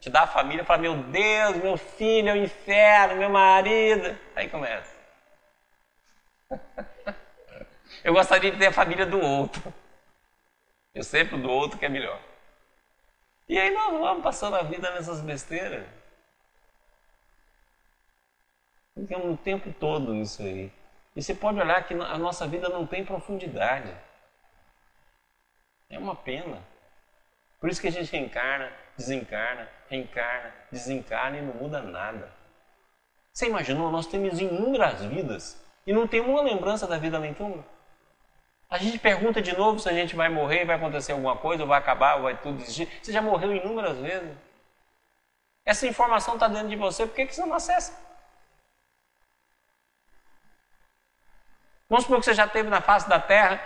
[0.00, 4.16] Te dá a família, fala, meu Deus, meu filho é o inferno, meu marido.
[4.36, 4.96] Aí começa.
[8.04, 9.74] Eu gostaria de ter a família do outro.
[10.94, 12.20] Eu sempre do outro que é melhor.
[13.48, 15.86] E aí nós vamos passando a vida nessas besteiras.
[18.94, 20.72] Ficamos o tempo todo nisso aí.
[21.16, 23.92] E você pode olhar que a nossa vida não tem profundidade.
[25.88, 26.62] É uma pena.
[27.58, 32.30] Por isso que a gente reencarna, desencarna, reencarna, desencarna e não muda nada.
[33.32, 33.92] Você imaginou?
[33.92, 37.64] Nós temos inúmeras vidas e não temos uma lembrança da vida além túmulo.
[38.68, 41.78] A gente pergunta de novo se a gente vai morrer, vai acontecer alguma coisa, vai
[41.78, 42.88] acabar, vai tudo desistir.
[43.00, 44.36] Você já morreu inúmeras vezes.
[45.64, 47.96] Essa informação está dentro de você, por que, que você não acessa?
[51.88, 53.60] Vamos supor que você já teve na face da Terra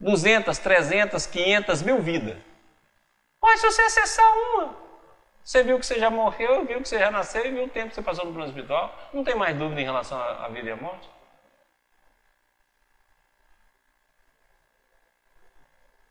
[0.00, 2.36] 200, 300, 500 mil vidas.
[3.44, 4.74] Mas se você acessar uma,
[5.44, 7.90] você viu que você já morreu, viu que você já nasceu e viu o tempo
[7.90, 10.72] que você passou no plano espiritual, não tem mais dúvida em relação à vida e
[10.72, 11.06] à morte?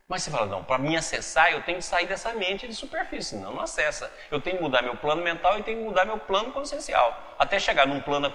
[0.06, 3.34] Mas você fala, não, para mim acessar, eu tenho que sair dessa mente de superfície,
[3.34, 4.12] não, não acessa.
[4.30, 7.34] Eu tenho que mudar meu plano mental e tenho que mudar meu plano consciencial.
[7.36, 8.32] Até chegar num plano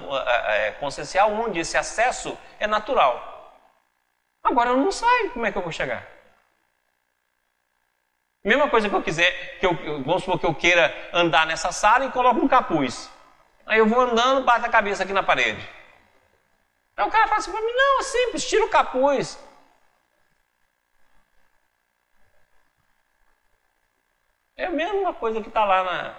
[0.47, 3.55] é, consciencial onde esse acesso é natural.
[4.43, 6.18] Agora eu não saio, como é que eu vou chegar?
[8.43, 9.73] Mesma coisa que eu quiser, que eu,
[10.03, 13.11] vamos supor que eu queira andar nessa sala e coloco um capuz.
[13.65, 15.67] Aí eu vou andando, bato a cabeça aqui na parede.
[16.95, 19.37] Aí o cara fala assim para mim, não, é simples, tira o capuz.
[24.55, 26.15] É a mesma coisa que está lá na,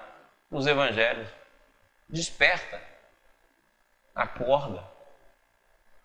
[0.51, 1.29] nos evangelhos.
[2.09, 2.81] Desperta.
[4.15, 4.83] Acorda.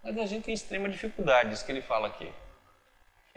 [0.04, 2.32] Mas a gente tem extrema dificuldade, isso que ele fala aqui.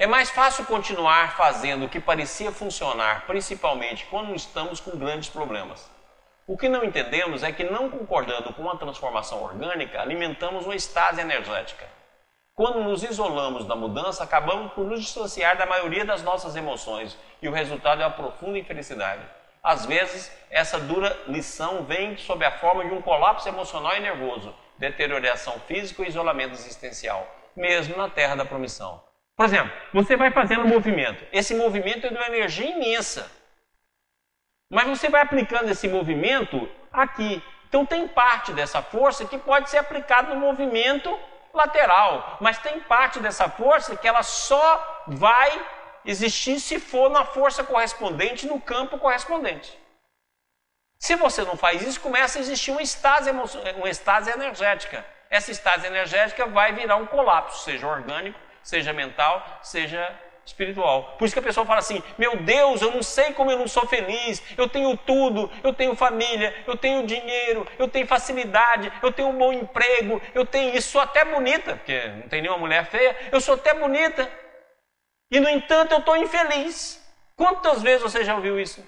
[0.00, 5.90] É mais fácil continuar fazendo o que parecia funcionar, principalmente quando estamos com grandes problemas.
[6.46, 11.20] O que não entendemos é que, não concordando com a transformação orgânica, alimentamos uma estase
[11.20, 11.84] energética.
[12.54, 17.48] Quando nos isolamos da mudança, acabamos por nos dissociar da maioria das nossas emoções e
[17.48, 19.22] o resultado é uma profunda infelicidade.
[19.60, 24.54] Às vezes, essa dura lição vem sob a forma de um colapso emocional e nervoso,
[24.78, 29.07] deterioração física e isolamento existencial, mesmo na terra da promissão.
[29.38, 31.24] Por exemplo, você vai fazendo um movimento.
[31.32, 33.30] Esse movimento é de uma energia imensa.
[34.68, 37.40] Mas você vai aplicando esse movimento aqui.
[37.68, 41.16] Então tem parte dessa força que pode ser aplicada no movimento
[41.54, 45.66] lateral, mas tem parte dessa força que ela só vai
[46.04, 49.78] existir se for na força correspondente, no campo correspondente.
[50.98, 55.06] Se você não faz isso, começa a existir uma estase, uma estase energética.
[55.30, 61.16] Essa estase energética vai virar um colapso, seja orgânico, seja mental, seja espiritual.
[61.18, 63.66] Por isso que a pessoa fala assim: Meu Deus, eu não sei como eu não
[63.66, 64.42] sou feliz.
[64.58, 69.38] Eu tenho tudo, eu tenho família, eu tenho dinheiro, eu tenho facilidade, eu tenho um
[69.38, 73.40] bom emprego, eu tenho isso, sou até bonita, porque não tem nenhuma mulher feia, eu
[73.40, 74.30] sou até bonita.
[75.30, 77.02] E no entanto eu estou infeliz.
[77.36, 78.86] Quantas vezes você já ouviu isso?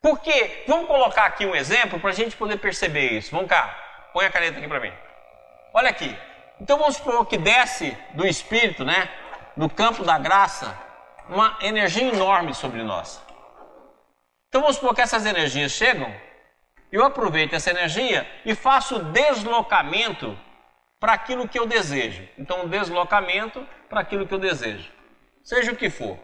[0.00, 0.64] Por quê?
[0.68, 3.32] Vamos colocar aqui um exemplo para a gente poder perceber isso.
[3.32, 4.92] Vamos cá, põe a caneta aqui para mim.
[5.72, 6.16] Olha aqui,
[6.60, 9.08] então vamos supor que desce do Espírito, né,
[9.56, 10.78] no campo da graça,
[11.28, 13.20] uma energia enorme sobre nós.
[14.48, 16.12] Então vamos supor que essas energias chegam,
[16.92, 20.36] eu aproveito essa energia e faço deslocamento
[20.98, 22.28] para aquilo que eu desejo.
[22.36, 24.90] Então, deslocamento para aquilo que eu desejo,
[25.42, 26.18] seja o que for.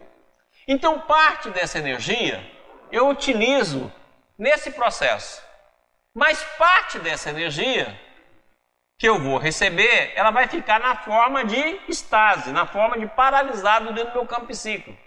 [0.67, 2.45] Então, parte dessa energia
[2.91, 3.91] eu utilizo
[4.37, 5.41] nesse processo,
[6.13, 7.99] mas parte dessa energia
[8.97, 13.93] que eu vou receber, ela vai ficar na forma de estase, na forma de paralisado
[13.93, 14.97] dentro do meu campo psíquico,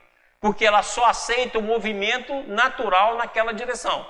[0.41, 4.07] porque ela só aceita o movimento natural naquela direção.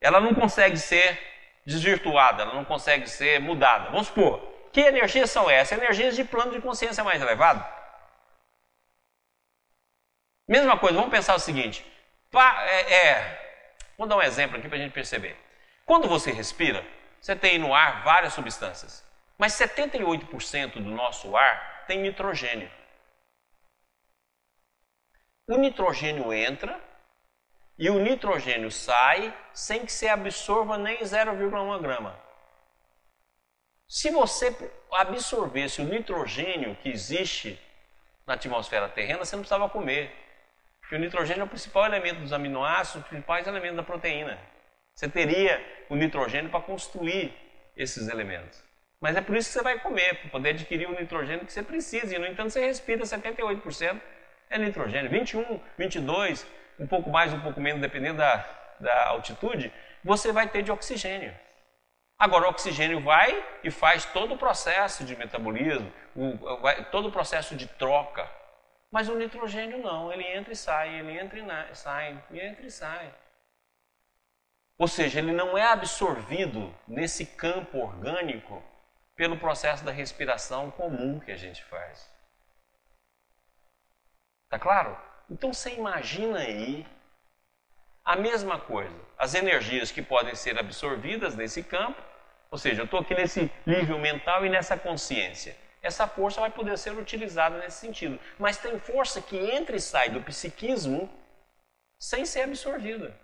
[0.00, 1.20] Ela não consegue ser
[1.66, 3.90] desvirtuada, ela não consegue ser mudada.
[3.90, 4.40] Vamos supor,
[4.72, 5.76] que energias são essas?
[5.78, 7.64] Energias de plano de consciência mais elevado.
[10.48, 11.84] Mesma coisa, vamos pensar o seguinte:
[12.34, 13.62] é, é,
[13.98, 15.36] vou dar um exemplo aqui para a gente perceber.
[15.84, 16.84] Quando você respira,
[17.22, 19.08] você tem no ar várias substâncias,
[19.38, 22.68] mas 78% do nosso ar tem nitrogênio.
[25.46, 26.80] O nitrogênio entra
[27.78, 32.18] e o nitrogênio sai sem que se absorva nem 0,1 grama.
[33.88, 34.56] Se você
[34.90, 37.56] absorvesse o nitrogênio que existe
[38.26, 40.12] na atmosfera terrena, você não precisava comer.
[40.80, 44.51] Porque o nitrogênio é o principal elemento dos aminoácidos, os principais elementos da proteína.
[44.94, 47.34] Você teria o nitrogênio para construir
[47.76, 48.62] esses elementos.
[49.00, 51.62] Mas é por isso que você vai comer, para poder adquirir o nitrogênio que você
[51.62, 52.14] precisa.
[52.14, 54.00] E, no entanto, você respira 78%
[54.48, 55.10] é nitrogênio.
[55.10, 56.46] 21, 22,
[56.78, 58.46] um pouco mais, um pouco menos, dependendo da,
[58.78, 59.72] da altitude,
[60.04, 61.34] você vai ter de oxigênio.
[62.18, 66.38] Agora, o oxigênio vai e faz todo o processo de metabolismo, o,
[66.92, 68.30] todo o processo de troca.
[68.90, 73.12] Mas o nitrogênio não, ele entra e sai, ele entra e sai, entra e sai.
[74.82, 78.60] Ou seja, ele não é absorvido nesse campo orgânico
[79.14, 82.10] pelo processo da respiração comum que a gente faz.
[84.48, 84.98] Tá claro?
[85.30, 86.84] Então você imagina aí
[88.04, 92.02] a mesma coisa, as energias que podem ser absorvidas nesse campo,
[92.50, 95.56] ou seja, eu estou aqui nesse nível mental e nessa consciência.
[95.80, 98.18] Essa força vai poder ser utilizada nesse sentido.
[98.36, 101.08] Mas tem força que entra e sai do psiquismo
[102.00, 103.16] sem ser absorvida.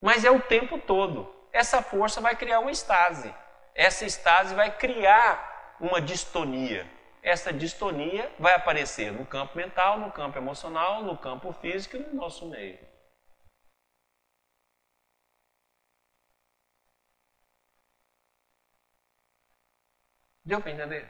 [0.00, 1.32] Mas é o tempo todo.
[1.52, 3.34] Essa força vai criar uma estase.
[3.74, 6.90] Essa estase vai criar uma distonia.
[7.22, 12.14] Essa distonia vai aparecer no campo mental, no campo emocional, no campo físico e no
[12.14, 12.78] nosso meio.
[20.44, 21.06] Deu para entender?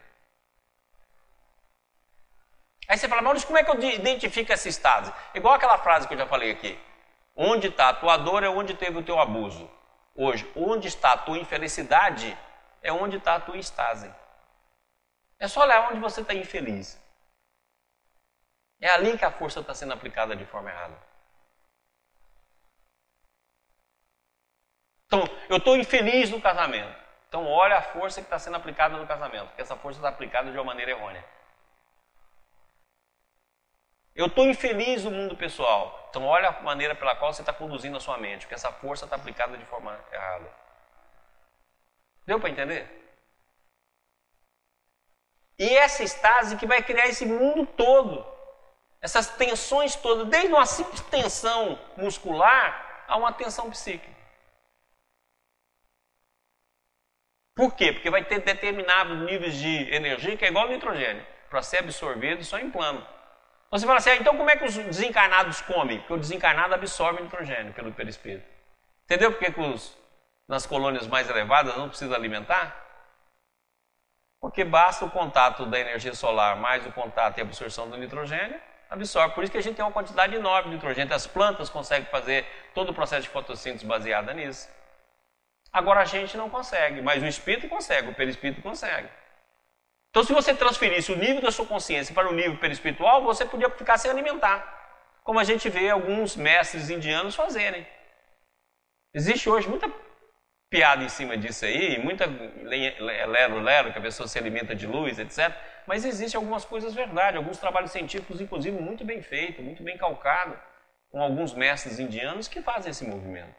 [2.89, 5.13] Aí você fala, Maurício, como é que eu identifico essa estase?
[5.33, 6.77] Igual aquela frase que eu já falei aqui.
[7.43, 9.67] Onde está a tua dor é onde teve o teu abuso.
[10.15, 12.37] Hoje, onde está a tua infelicidade
[12.83, 14.15] é onde está a tua estase.
[15.39, 17.01] É só olhar onde você está infeliz.
[18.79, 20.99] É ali que a força está sendo aplicada de forma errada.
[25.07, 26.95] Então, eu estou infeliz no casamento.
[27.27, 30.53] Então, olha a força que está sendo aplicada no casamento, porque essa força está aplicada
[30.53, 31.25] de uma maneira errônea.
[34.15, 36.09] Eu estou infeliz no mundo pessoal.
[36.11, 39.05] Então, olha a maneira pela qual você está conduzindo a sua mente, porque essa força
[39.05, 40.51] está aplicada de forma errada.
[42.27, 43.01] Deu para entender?
[45.59, 48.27] E essa estase que vai criar esse mundo todo,
[49.01, 54.21] essas tensões todas, desde uma simples tensão muscular a uma tensão psíquica.
[57.55, 57.93] Por quê?
[57.93, 62.43] Porque vai ter determinados níveis de energia que é igual ao nitrogênio, para ser absorvido
[62.43, 63.07] só em plano.
[63.71, 65.99] Você fala assim, ah, então como é que os desencarnados comem?
[65.99, 68.45] Porque o desencarnado absorve nitrogênio pelo perispírito.
[69.05, 69.53] Entendeu por que
[70.49, 72.77] nas colônias mais elevadas não precisa alimentar?
[74.41, 78.61] Porque basta o contato da energia solar mais o contato e a absorção do nitrogênio,
[78.89, 79.35] absorve.
[79.35, 81.15] Por isso que a gente tem uma quantidade enorme de nitrogênio.
[81.15, 82.45] As plantas conseguem fazer
[82.75, 84.69] todo o processo de fotossíntese baseado nisso.
[85.73, 89.09] Agora a gente não consegue, mas o espírito consegue, o perispírito consegue.
[90.11, 93.71] Então, se você transferisse o nível da sua consciência para o nível perispiritual, você podia
[93.71, 94.79] ficar sem alimentar.
[95.23, 97.87] Como a gente vê alguns mestres indianos fazerem.
[99.15, 99.91] Existe hoje muita
[100.69, 105.55] piada em cima disso aí, muita lero-lero, que a pessoa se alimenta de luz, etc.
[105.87, 110.57] Mas existem algumas coisas verdade, alguns trabalhos científicos, inclusive, muito bem feitos, muito bem calcados,
[111.11, 113.55] com alguns mestres indianos que fazem esse movimento.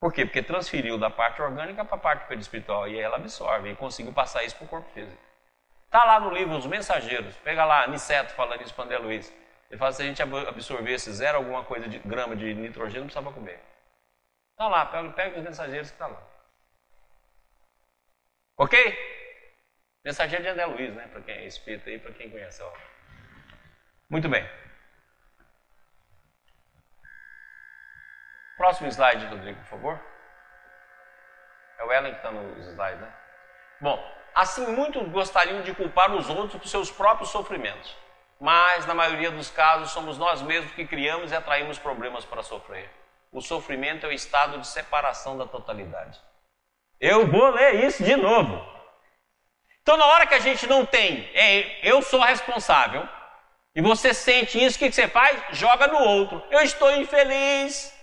[0.00, 0.24] Por quê?
[0.24, 4.42] Porque transferiu da parte orgânica para a parte perispiritual e ela absorve e conseguiu passar
[4.42, 5.22] isso para o corpo físico.
[5.84, 9.30] Está lá no livro Os Mensageiros, pega lá, Niceto falando isso para André Luiz.
[9.70, 13.32] Ele fala se a gente absorvesse zero alguma coisa de grama de nitrogênio, não precisava
[13.32, 13.60] comer.
[14.52, 16.22] Está lá, pega, pega os mensageiros que está lá.
[18.56, 18.76] Ok?
[20.04, 21.06] Mensageiro de André Luiz, né?
[21.08, 22.80] Para quem é espírita aí, para quem conhece a obra.
[24.08, 24.48] Muito bem.
[28.60, 30.00] Próximo slide, Rodrigo, por favor.
[31.78, 33.10] É o Ellen que está nos slides, né?
[33.80, 33.98] Bom,
[34.34, 37.96] assim muitos gostariam de culpar os outros por seus próprios sofrimentos.
[38.38, 42.90] Mas, na maioria dos casos, somos nós mesmos que criamos e atraímos problemas para sofrer.
[43.32, 46.20] O sofrimento é o estado de separação da totalidade.
[47.00, 48.62] Eu vou ler isso de novo.
[49.80, 53.08] Então, na hora que a gente não tem, é, eu sou responsável,
[53.74, 55.42] e você sente isso, o que, você faz?
[55.52, 56.44] Joga no outro.
[56.50, 57.98] Eu estou infeliz,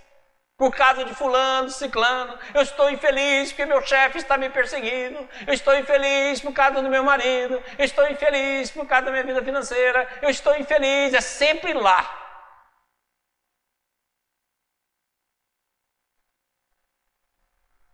[0.58, 2.38] por causa de fulano, ciclano.
[2.54, 5.30] Eu estou infeliz porque meu chefe está me perseguindo.
[5.46, 7.62] Eu estou infeliz por causa do meu marido.
[7.78, 10.08] Eu estou infeliz por causa da minha vida financeira.
[10.22, 12.24] Eu estou infeliz, é sempre lá.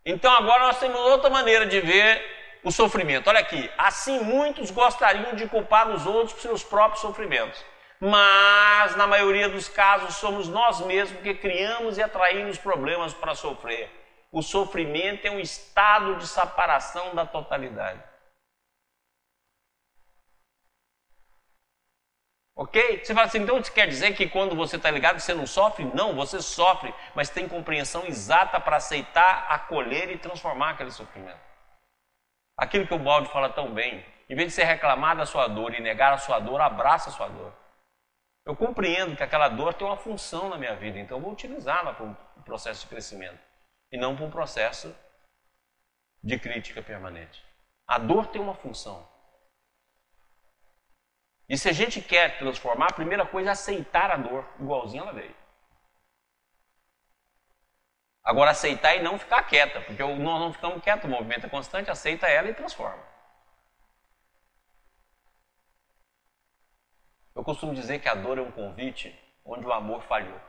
[0.06, 3.28] Então agora nós temos outra maneira de ver o sofrimento.
[3.28, 7.62] Olha aqui, assim muitos gostariam de culpar os outros por seus próprios sofrimentos
[8.06, 13.90] mas na maioria dos casos somos nós mesmos que criamos e atraímos problemas para sofrer.
[14.30, 18.02] O sofrimento é um estado de separação da totalidade.
[22.54, 23.02] Ok?
[23.02, 25.90] Você fala assim, então isso quer dizer que quando você está ligado você não sofre?
[25.94, 31.40] Não, você sofre, mas tem compreensão exata para aceitar, acolher e transformar aquele sofrimento.
[32.58, 35.72] Aquilo que o Balde fala tão bem, em vez de você reclamar da sua dor
[35.74, 37.63] e negar a sua dor, abraça a sua dor.
[38.46, 41.94] Eu compreendo que aquela dor tem uma função na minha vida, então eu vou utilizá-la
[41.94, 42.14] para um
[42.44, 43.40] processo de crescimento
[43.90, 44.94] e não para um processo
[46.22, 47.42] de crítica permanente.
[47.86, 49.08] A dor tem uma função.
[51.48, 55.12] E se a gente quer transformar, a primeira coisa é aceitar a dor, igualzinho ela
[55.12, 55.34] veio.
[58.22, 61.90] Agora, aceitar e não ficar quieta, porque nós não ficamos quietos, o movimento é constante,
[61.90, 63.13] aceita ela e transforma.
[67.34, 70.40] Eu costumo dizer que a dor é um convite onde o amor falhou.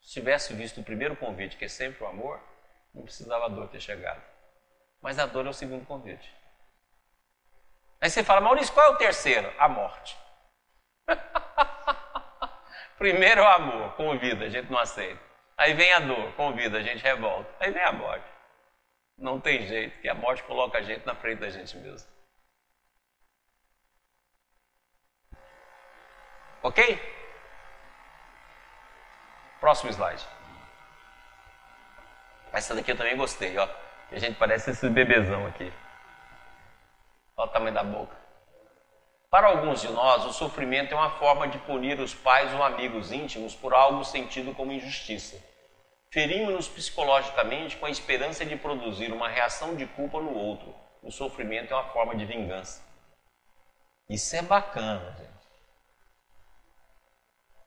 [0.00, 2.40] Se tivesse visto o primeiro convite, que é sempre o amor,
[2.94, 4.22] não precisava a dor ter chegado.
[5.00, 6.34] Mas a dor é o segundo convite.
[8.00, 9.52] Aí você fala, Maurício, qual é o terceiro?
[9.58, 10.16] A morte.
[12.98, 15.20] Primeiro o amor, convida, a gente não aceita.
[15.56, 17.50] Aí vem a dor, convida, a gente revolta.
[17.60, 18.26] Aí vem a morte.
[19.16, 22.13] Não tem jeito, que a morte coloca a gente na frente da gente mesmo.
[26.64, 26.98] Ok?
[29.60, 30.26] Próximo slide.
[32.50, 33.68] Essa daqui eu também gostei, ó.
[34.10, 35.70] A gente parece esse bebezão aqui.
[37.36, 38.16] Olha o tamanho da boca.
[39.28, 43.12] Para alguns de nós, o sofrimento é uma forma de punir os pais ou amigos
[43.12, 45.36] íntimos por algo sentido como injustiça.
[46.10, 50.74] Ferimos-nos psicologicamente com a esperança de produzir uma reação de culpa no outro.
[51.02, 52.82] O sofrimento é uma forma de vingança.
[54.08, 55.43] Isso é bacana, gente.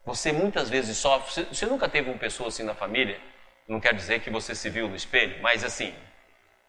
[0.07, 1.43] Você muitas vezes sofre.
[1.53, 3.19] Você nunca teve uma pessoa assim na família?
[3.67, 5.93] Não quer dizer que você se viu no espelho, mas assim,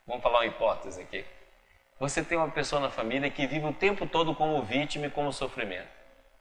[0.05, 1.25] vamos falar uma hipótese aqui.
[2.01, 5.33] Você tem uma pessoa na família que vive o tempo todo como vítima e como
[5.33, 5.87] sofrimento.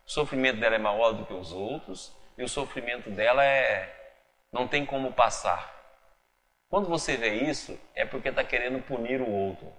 [0.07, 3.93] O sofrimento dela é maior do que os outros e o sofrimento dela é
[4.51, 5.71] não tem como passar.
[6.67, 9.71] Quando você vê isso, é porque está querendo punir o outro.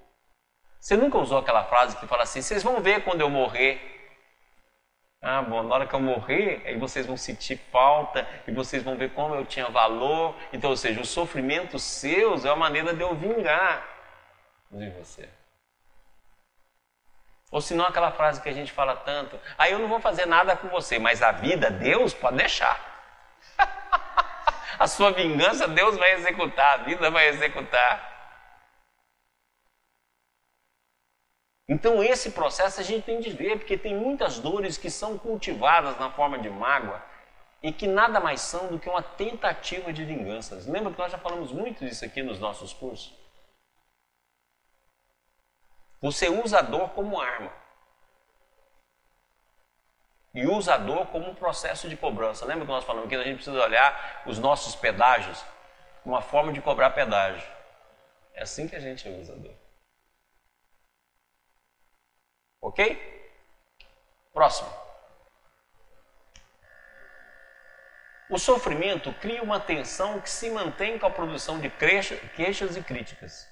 [0.79, 3.98] Você nunca usou aquela frase que fala assim: vocês vão ver quando eu morrer.
[5.21, 8.97] Ah, bom, na hora que eu morrer, aí vocês vão sentir falta e vocês vão
[8.97, 10.37] ver como eu tinha valor.
[10.53, 13.85] Então, ou seja, os sofrimentos seus é uma maneira de eu vingar
[14.71, 15.29] de você.
[17.51, 20.01] Ou se não aquela frase que a gente fala tanto, aí ah, eu não vou
[20.01, 22.79] fazer nada com você, mas a vida, Deus pode deixar.
[24.79, 28.18] a sua vingança, Deus vai executar, a vida vai executar.
[31.69, 35.99] Então esse processo a gente tem de ver, porque tem muitas dores que são cultivadas
[35.99, 37.03] na forma de mágoa
[37.63, 40.67] e que nada mais são do que uma tentativa de vinganças.
[40.67, 43.15] Lembra que nós já falamos muito disso aqui nos nossos cursos?
[46.01, 47.53] Você usa a dor como arma.
[50.33, 52.47] E usa a dor como um processo de cobrança.
[52.47, 55.45] Lembra que nós falamos que a gente precisa olhar os nossos pedágios
[56.03, 57.47] como uma forma de cobrar pedágio.
[58.33, 59.68] É assim que a gente usa a dor.
[62.61, 63.31] Ok?
[64.33, 64.69] Próximo.
[68.31, 73.49] O sofrimento cria uma tensão que se mantém com a produção de queixas e críticas.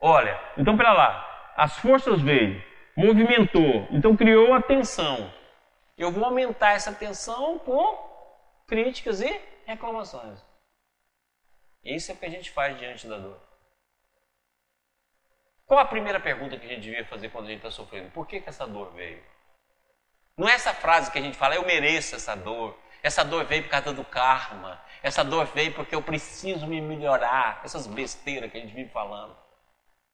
[0.00, 2.62] Olha, então para lá, as forças veio,
[2.96, 5.32] movimentou, então criou a tensão.
[5.96, 10.44] Eu vou aumentar essa tensão com críticas e reclamações.
[11.84, 13.40] Isso é o que a gente faz diante da dor.
[15.66, 18.10] Qual a primeira pergunta que a gente devia fazer quando a gente está sofrendo?
[18.12, 19.20] Por que, que essa dor veio?
[20.36, 22.78] Não é essa frase que a gente fala, eu mereço essa dor.
[23.02, 24.80] Essa dor veio por causa do karma.
[25.02, 27.60] Essa dor veio porque eu preciso me melhorar.
[27.64, 29.36] Essas besteiras que a gente vive falando.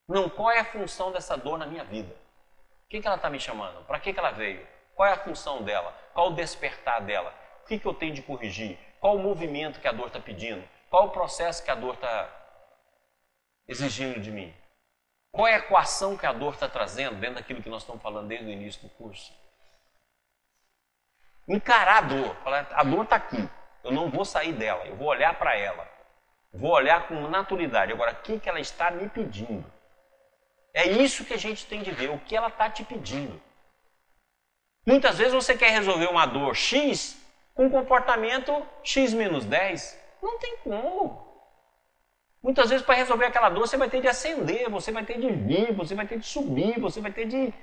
[0.09, 2.15] Não, qual é a função dessa dor na minha vida?
[2.85, 3.85] O que, que ela está me chamando?
[3.85, 4.67] Para que, que ela veio?
[4.95, 5.95] Qual é a função dela?
[6.15, 7.35] Qual o despertar dela?
[7.63, 8.79] O que, que eu tenho de corrigir?
[9.01, 10.63] Qual o movimento que a dor está pedindo?
[10.89, 12.29] Qual o processo que a dor está
[13.67, 14.62] exigindo de mim?
[15.33, 18.29] Qual é a equação que a dor está trazendo dentro daquilo que nós estamos falando
[18.29, 19.33] desde o início do curso?
[21.49, 22.37] Encarar a dor.
[22.75, 23.49] A dor está aqui.
[23.83, 24.85] Eu não vou sair dela.
[24.85, 25.89] Eu vou olhar para ela.
[26.53, 27.93] Vou olhar com naturalidade.
[27.93, 29.65] Agora, o que, que ela está me pedindo?
[30.75, 33.41] É isso que a gente tem de ver, o que ela está te pedindo.
[34.87, 37.19] Muitas vezes você quer resolver uma dor X
[37.55, 39.99] com comportamento X menos 10.
[40.23, 41.32] Não tem como.
[42.43, 45.31] Muitas vezes, para resolver aquela dor, você vai ter de ascender, você vai ter de
[45.31, 47.55] vir, você vai ter de subir, você vai ter de,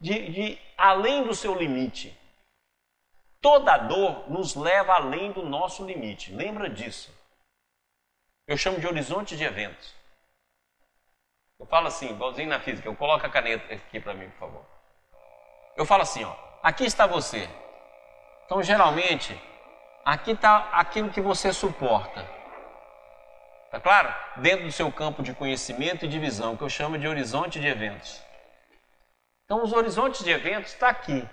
[0.00, 2.18] de, de além do seu limite.
[3.42, 6.32] Toda dor nos leva além do nosso limite.
[6.32, 7.12] Lembra disso.
[8.46, 9.94] Eu chamo de horizonte de eventos.
[11.58, 14.66] Eu falo assim, igualzinho na física, eu coloco a caneta aqui para mim, por favor.
[15.76, 17.48] eu falo assim, ó, aqui está você.
[18.46, 19.40] Então, geralmente,
[20.04, 22.41] aqui está aquilo que você suporta.
[23.72, 24.14] Tá claro?
[24.36, 27.66] Dentro do seu campo de conhecimento e de visão, que eu chamo de horizonte de
[27.66, 28.22] eventos.
[29.46, 31.26] Então, os horizontes de eventos está aqui.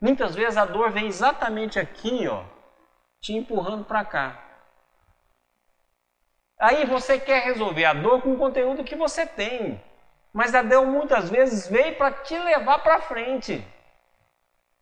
[0.00, 2.44] Muitas vezes a dor vem exatamente aqui, ó,
[3.20, 4.44] te empurrando para cá.
[6.60, 9.82] Aí você quer resolver a dor com o conteúdo que você tem.
[10.32, 13.66] Mas a dor muitas vezes veio para te levar para frente.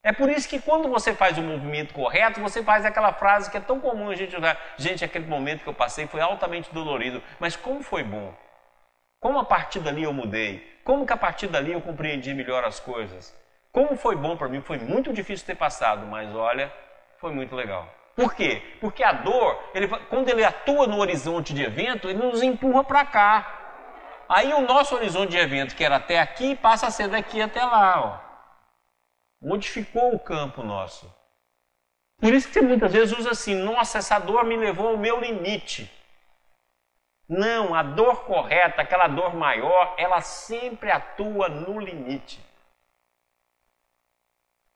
[0.09, 3.59] É por isso que quando você faz o movimento correto, você faz aquela frase que
[3.59, 4.59] é tão comum a gente usar.
[4.79, 8.33] Gente, aquele momento que eu passei foi altamente dolorido, mas como foi bom?
[9.21, 10.67] Como a partir dali eu mudei?
[10.83, 13.39] Como que a partir dali eu compreendi melhor as coisas?
[13.71, 14.63] Como foi bom para mim?
[14.63, 16.73] Foi muito difícil ter passado, mas olha,
[17.19, 17.87] foi muito legal.
[18.17, 18.63] Por quê?
[18.81, 23.05] Porque a dor, ele, quando ele atua no horizonte de evento, ele nos empurra para
[23.05, 23.47] cá.
[24.27, 27.63] Aí o nosso horizonte de evento, que era até aqui, passa a ser daqui até
[27.63, 28.23] lá.
[28.25, 28.28] Ó.
[29.41, 31.13] Modificou o campo nosso.
[32.19, 35.21] Por isso que você muitas vezes usa assim: nossa, essa dor me levou ao meu
[35.21, 35.91] limite.
[37.29, 42.41] Não, a dor correta, aquela dor maior, ela sempre atua no limite.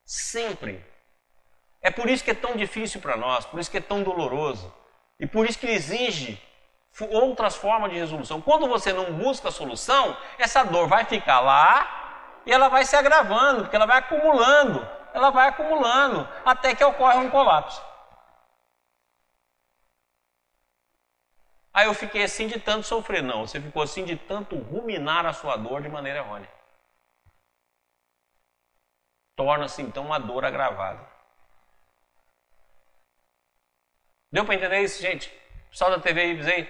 [0.05, 0.85] Sempre.
[1.81, 4.73] É por isso que é tão difícil para nós, por isso que é tão doloroso.
[5.19, 6.41] E por isso que exige
[7.11, 8.41] outras formas de resolução.
[8.41, 12.02] Quando você não busca a solução, essa dor vai ficar lá
[12.47, 14.81] e ela vai se agravando, porque ela vai acumulando,
[15.15, 17.83] ela vai acumulando, até que ocorre um colapso.
[21.75, 23.23] Aí eu fiquei assim de tanto sofrer.
[23.23, 26.51] Não, você ficou assim de tanto ruminar a sua dor de maneira errônea.
[29.35, 31.11] Torna-se então uma dor agravada.
[34.31, 35.31] Deu para entender isso, gente?
[35.71, 36.69] Pessoal da TV Ibis aí?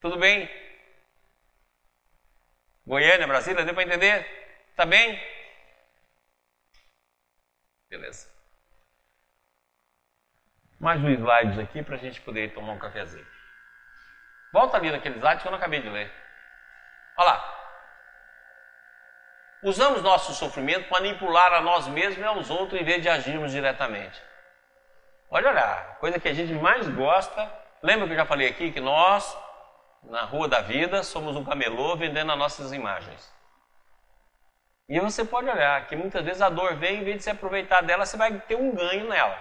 [0.00, 0.48] Tudo bem?
[2.86, 4.43] Goiânia, Brasília, deu para entender?
[4.76, 5.20] Tá bem?
[7.88, 8.28] Beleza.
[10.80, 13.26] Mais um slide aqui para a gente poder tomar um cafezinho.
[14.52, 16.12] Volta ali naquele slide que eu não acabei de ler.
[17.16, 17.54] Olha lá.
[19.62, 23.52] Usamos nosso sofrimento para manipular a nós mesmos e aos outros em vez de agirmos
[23.52, 24.20] diretamente.
[25.30, 27.50] Olha lá, coisa que a gente mais gosta.
[27.80, 29.36] Lembra que eu já falei aqui que nós,
[30.02, 33.32] na rua da vida, somos um camelô vendendo as nossas imagens.
[34.88, 37.82] E você pode olhar que muitas vezes a dor vem, em vez de se aproveitar
[37.82, 39.38] dela, você vai ter um ganho nela.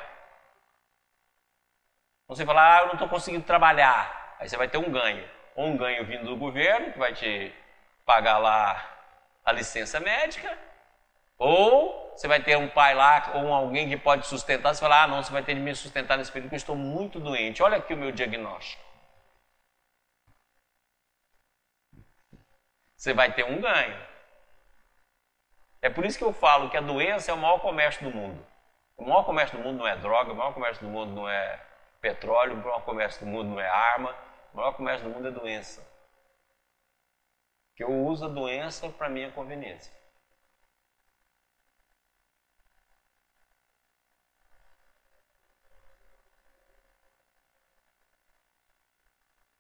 [2.28, 4.36] Você fala, ah, eu não estou conseguindo trabalhar.
[4.40, 5.28] Aí você vai ter um ganho.
[5.56, 7.54] Ou um ganho vindo do governo, que vai te
[8.06, 8.90] pagar lá
[9.46, 10.58] a licença médica,
[11.38, 15.08] ou você vai ter um pai lá, ou alguém que pode sustentar, você fala, ah,
[15.08, 17.62] não, você vai ter de me sustentar nesse período, porque eu estou muito doente.
[17.62, 18.82] Olha aqui o meu diagnóstico.
[22.96, 24.13] Você vai ter um ganho.
[25.84, 28.42] É por isso que eu falo que a doença é o maior comércio do mundo.
[28.96, 31.60] O maior comércio do mundo não é droga, o maior comércio do mundo não é
[32.00, 34.16] petróleo, o maior comércio do mundo não é arma,
[34.54, 35.86] o maior comércio do mundo é doença.
[37.76, 39.92] Que eu uso a doença para minha conveniência.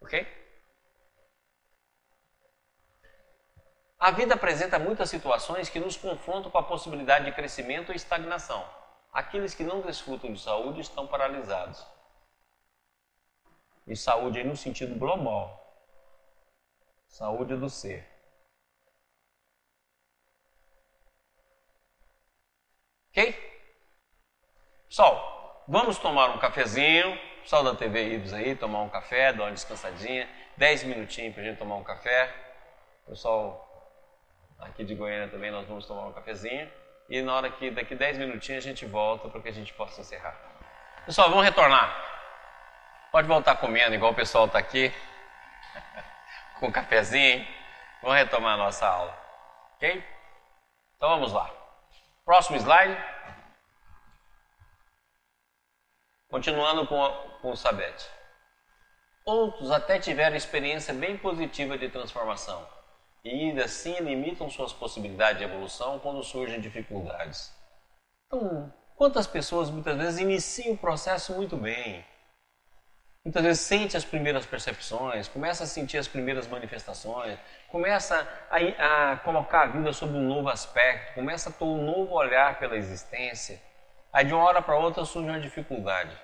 [0.01, 0.42] Ok?
[4.03, 8.61] A vida apresenta muitas situações que nos confrontam com a possibilidade de crescimento ou estagnação.
[9.13, 11.87] Aqueles que não desfrutam de saúde estão paralisados.
[13.87, 15.57] E saúde aí no sentido global.
[17.07, 18.05] Saúde do ser.
[23.11, 23.63] Ok?
[24.89, 29.51] Pessoal, vamos tomar um cafezinho pessoal da TV Ibis aí, tomar um café, dar uma
[29.53, 30.27] descansadinha,
[30.57, 32.35] 10 minutinhos para a gente tomar um café.
[33.05, 33.72] Pessoal
[34.59, 36.71] aqui de Goiânia também nós vamos tomar um cafezinho.
[37.09, 40.01] E na hora que daqui 10 minutinhos a gente volta para que a gente possa
[40.01, 40.35] encerrar.
[41.05, 42.11] Pessoal, vamos retornar.
[43.11, 44.91] Pode voltar comendo, igual o pessoal está aqui,
[46.59, 47.45] com um cafezinho.
[48.01, 49.17] Vamos retomar a nossa aula.
[49.75, 50.03] Ok?
[50.95, 51.51] Então vamos lá.
[52.25, 52.97] Próximo slide.
[56.29, 57.09] Continuando com,
[57.41, 58.09] com o Sabete.
[59.25, 62.67] Outros até tiveram experiência bem positiva de transformação
[63.23, 67.53] e ainda assim limitam suas possibilidades de evolução quando surgem dificuldades.
[68.27, 72.05] Então, quantas pessoas muitas vezes iniciam o processo muito bem,
[73.23, 79.17] muitas vezes sente as primeiras percepções, começa a sentir as primeiras manifestações, começa a, a
[79.17, 83.61] colocar a vida sob um novo aspecto, começa a ter um novo olhar pela existência
[84.13, 86.15] Aí de uma hora para outra surge uma dificuldade.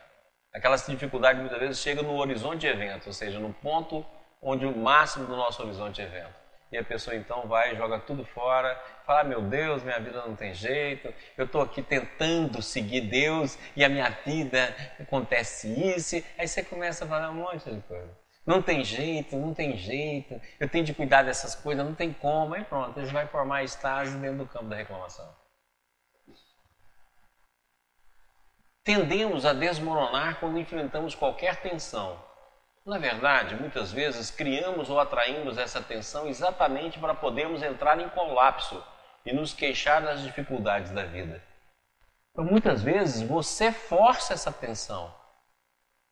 [0.54, 4.06] Aquela dificuldade muitas vezes chega no horizonte de evento, ou seja, no ponto
[4.40, 6.36] onde o máximo do nosso horizonte de evento.
[6.72, 10.54] E a pessoa então vai joga tudo fora, fala: Meu Deus, minha vida não tem
[10.54, 16.24] jeito, eu estou aqui tentando seguir Deus e a minha vida acontece isso.
[16.38, 18.10] Aí você começa a falar um monte de coisa.
[18.46, 22.56] Não tem jeito, não tem jeito, eu tenho de cuidar dessas coisas, não tem como.
[22.56, 25.38] Aí pronto, eles vai formar estágio dentro do campo da reclamação.
[28.84, 32.29] Tendemos a desmoronar quando enfrentamos qualquer tensão
[32.90, 38.84] na verdade, muitas vezes criamos ou atraímos essa tensão exatamente para podermos entrar em colapso
[39.24, 41.42] e nos queixar das dificuldades da vida.
[42.32, 45.14] Então, muitas vezes você força essa tensão.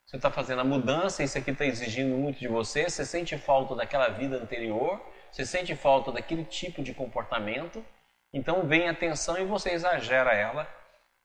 [0.06, 3.76] Você está fazendo a mudança, isso aqui está exigindo muito de você, você sente falta
[3.76, 5.02] daquela vida anterior,
[5.32, 7.84] você sente falta daquele tipo de comportamento,
[8.32, 10.68] então vem a tensão e você exagera ela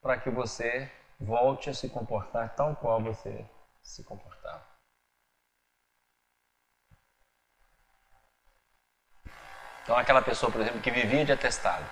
[0.01, 0.89] para que você
[1.19, 3.45] volte a se comportar tal qual você
[3.81, 4.72] se comportava.
[9.83, 11.85] Então, aquela pessoa, por exemplo, que vivia de atestado,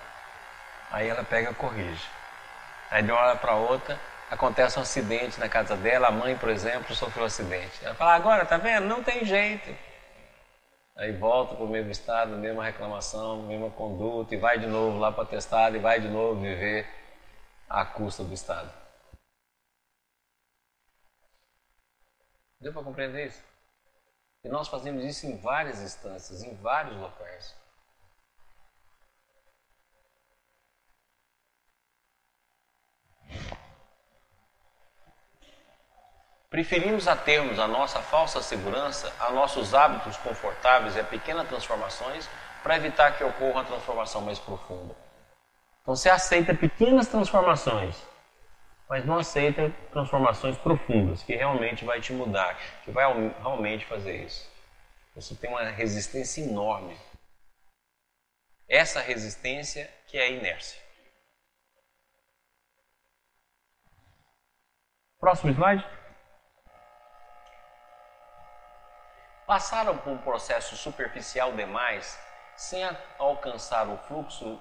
[0.90, 2.08] aí ela pega e corrige.
[2.90, 6.48] Aí, de uma hora para outra, acontece um acidente na casa dela, a mãe, por
[6.48, 7.84] exemplo, sofreu um acidente.
[7.84, 8.86] Ela fala: agora, tá vendo?
[8.86, 9.74] Não tem jeito.
[10.96, 15.10] Aí volta para o mesmo estado, mesma reclamação, mesma conduta, e vai de novo lá
[15.10, 16.86] para o atestado, e vai de novo viver
[17.68, 18.70] à custa do Estado.
[22.60, 23.42] Deu para compreender isso?
[24.44, 27.61] E nós fazemos isso em várias instâncias, em vários locais.
[36.52, 42.28] Preferimos atermos a nossa falsa segurança, a nossos hábitos confortáveis e a pequenas transformações
[42.62, 44.94] para evitar que ocorra uma transformação mais profunda.
[45.80, 47.96] Então você aceita pequenas transformações,
[48.86, 52.54] mas não aceita transformações profundas, que realmente vai te mudar,
[52.84, 53.10] que vai
[53.40, 54.46] realmente fazer isso.
[55.14, 56.94] Você tem uma resistência enorme.
[58.68, 60.81] Essa resistência que é a inércia.
[65.22, 65.84] Próximo slide.
[69.46, 72.18] passaram por um processo superficial demais,
[72.56, 72.82] sem
[73.20, 74.58] alcançar o fluxo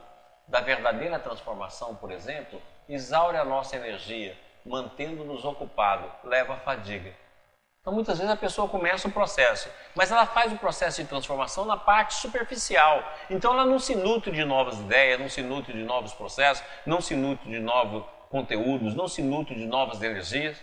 [0.47, 7.12] da verdadeira transformação, por exemplo, exaure a nossa energia, mantendo-nos ocupados, leva à fadiga.
[7.80, 11.66] Então, muitas vezes a pessoa começa o processo, mas ela faz o processo de transformação
[11.66, 13.03] na parte superficial.
[13.32, 17.01] Então, ela não se nutre de novas ideias, não se nutre de novos processos, não
[17.01, 20.58] se nutre de novos conteúdos, não se nutre de novas energias.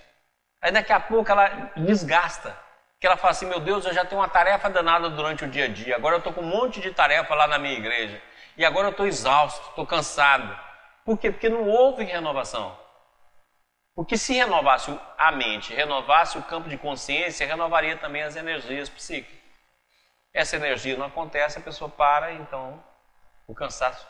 [0.60, 2.58] Aí, daqui a pouco, ela desgasta
[2.98, 5.66] que ela fala assim: meu Deus, eu já tenho uma tarefa danada durante o dia
[5.66, 8.20] a dia, agora eu estou com um monte de tarefa lá na minha igreja,
[8.56, 10.58] e agora eu estou exausto, estou cansado.
[11.04, 11.30] Por quê?
[11.30, 12.76] Porque não houve renovação.
[13.94, 19.38] Porque se renovasse a mente, renovasse o campo de consciência, renovaria também as energias psíquicas.
[20.32, 22.82] Essa energia não acontece, a pessoa para, então
[23.46, 24.06] o cansaço.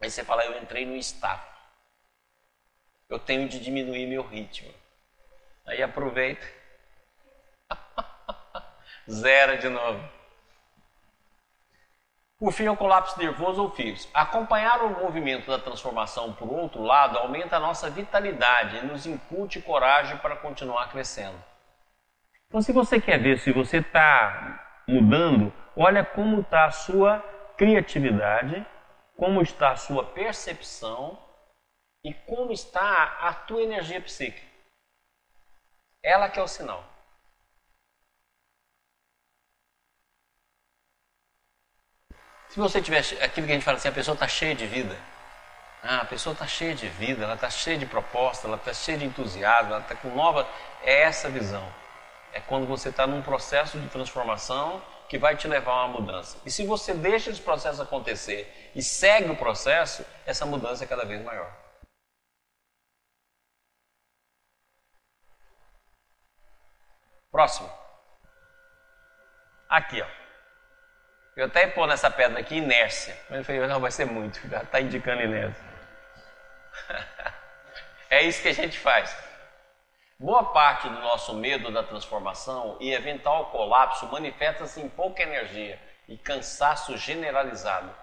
[0.00, 1.42] Aí você fala, eu entrei no estado.
[3.08, 4.72] Eu tenho de diminuir meu ritmo.
[5.66, 6.46] Aí aproveita.
[9.10, 10.18] Zera de novo.
[12.38, 14.08] Por fim, é o colapso nervoso ou fixo.
[14.14, 19.60] Acompanhar o movimento da transformação por outro lado aumenta a nossa vitalidade e nos incute
[19.60, 21.36] coragem para continuar crescendo.
[22.46, 27.18] Então, se você quer ver se você está mudando, olha como está a sua
[27.56, 28.64] criatividade,
[29.18, 31.18] como está a sua percepção
[32.04, 34.46] e como está a tua energia psíquica.
[36.00, 36.84] Ela que é o sinal.
[42.48, 44.96] Se você tiver aquilo que a gente fala assim, a pessoa está cheia de vida.
[45.82, 48.98] Ah, a pessoa está cheia de vida, ela está cheia de proposta, ela está cheia
[48.98, 50.48] de entusiasmo, ela está com nova.
[50.82, 51.68] É essa visão.
[52.32, 56.38] É quando você está num processo de transformação que vai te levar a uma mudança.
[56.44, 61.04] E se você deixa esse processo acontecer e segue o processo, essa mudança é cada
[61.04, 61.50] vez maior.
[67.30, 67.70] Próximo.
[69.68, 70.06] Aqui, ó.
[71.36, 73.16] Eu até pôr nessa pedra aqui inércia.
[73.30, 75.64] Mas eu falei, não, vai ser muito, já está indicando inércia.
[78.10, 79.27] é isso que a gente faz.
[80.20, 86.16] Boa parte do nosso medo da transformação e eventual colapso manifesta-se em pouca energia e
[86.16, 87.94] cansaço generalizado.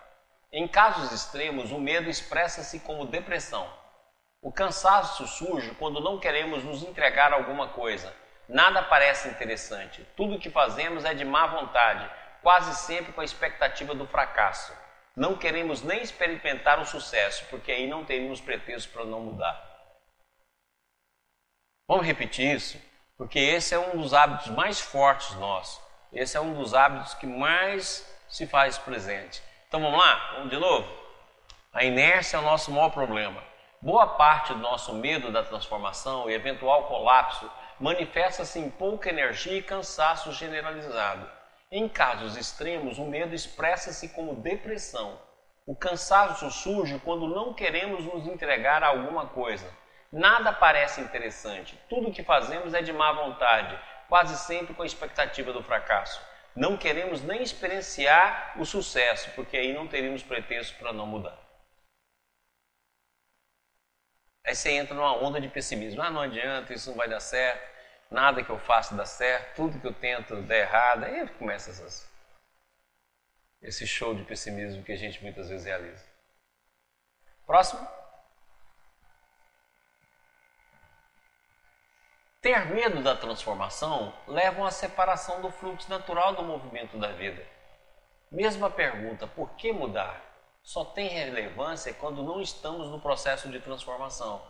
[0.52, 3.68] Em casos extremos, o medo expressa-se como depressão.
[4.42, 8.14] O cansaço surge quando não queremos nos entregar a alguma coisa
[8.48, 10.06] Nada parece interessante.
[10.16, 12.08] Tudo o que fazemos é de má vontade,
[12.44, 14.72] quase sempre com a expectativa do fracasso.
[15.16, 19.75] Não queremos nem experimentar o sucesso, porque aí não teríamos pretexto para não mudar.
[21.88, 22.82] Vamos repetir isso?
[23.16, 25.80] Porque esse é um dos hábitos mais fortes nossos.
[26.12, 29.44] Esse é um dos hábitos que mais se faz presente.
[29.68, 30.34] Então vamos lá?
[30.34, 30.92] Vamos de novo?
[31.72, 33.44] A inércia é o nosso maior problema.
[33.80, 39.62] Boa parte do nosso medo da transformação e eventual colapso manifesta-se em pouca energia e
[39.62, 41.30] cansaço generalizado.
[41.72, 45.20] Em casos extremos, o medo expressa-se como depressão.
[45.68, 49.72] O cansaço surge quando não queremos nos entregar a alguma coisa.
[50.16, 51.78] Nada parece interessante.
[51.90, 56.26] Tudo o que fazemos é de má vontade, quase sempre com a expectativa do fracasso.
[56.56, 61.38] Não queremos nem experienciar o sucesso, porque aí não teríamos pretexto para não mudar.
[64.46, 66.02] Aí você entra numa onda de pessimismo.
[66.02, 67.70] Ah, não adianta, isso não vai dar certo,
[68.10, 71.04] nada que eu faça dá certo, tudo que eu tento dá errado.
[71.04, 72.10] Aí começa essas,
[73.62, 76.06] esse show de pessimismo que a gente muitas vezes realiza.
[77.46, 78.05] Próximo.
[82.46, 87.44] Ter medo da transformação leva à separação do fluxo natural do movimento da vida.
[88.32, 90.22] Mesma pergunta, por que mudar?
[90.62, 94.44] Só tem relevância quando não estamos no processo de transformação.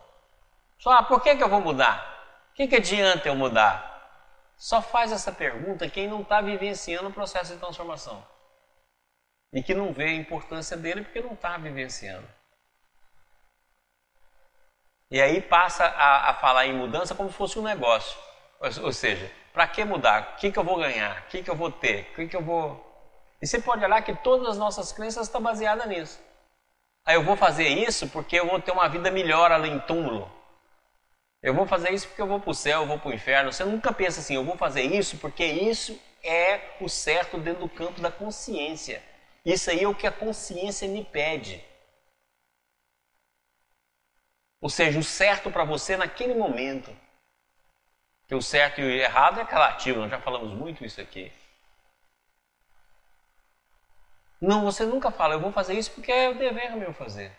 [0.78, 2.50] Só, ah, por que, que eu vou mudar?
[2.52, 4.52] O que, que adianta eu mudar?
[4.58, 8.22] Só faz essa pergunta quem não está vivenciando o processo de transformação.
[9.54, 12.28] E que não vê a importância dele porque não está vivenciando.
[15.16, 18.20] E aí passa a, a falar em mudança como se fosse um negócio.
[18.60, 20.34] Ou, ou seja, para que mudar?
[20.34, 21.22] O que, que eu vou ganhar?
[21.22, 22.10] O que, que eu vou ter?
[22.12, 22.86] O que, que eu vou.
[23.42, 26.22] E você pode olhar que todas as nossas crenças estão baseadas nisso.
[27.06, 30.30] Aí eu vou fazer isso porque eu vou ter uma vida melhor além do túmulo.
[31.42, 33.54] Eu vou fazer isso porque eu vou para o céu, eu vou para o inferno.
[33.54, 37.70] Você nunca pensa assim, eu vou fazer isso porque isso é o certo dentro do
[37.70, 39.02] campo da consciência.
[39.46, 41.64] Isso aí é o que a consciência me pede.
[44.66, 46.90] Ou seja, o certo para você naquele momento.
[48.28, 51.32] Que o certo e o errado é relativo, nós já falamos muito isso aqui.
[54.42, 57.32] Não, você nunca fala, eu vou fazer isso porque é o dever meu fazer.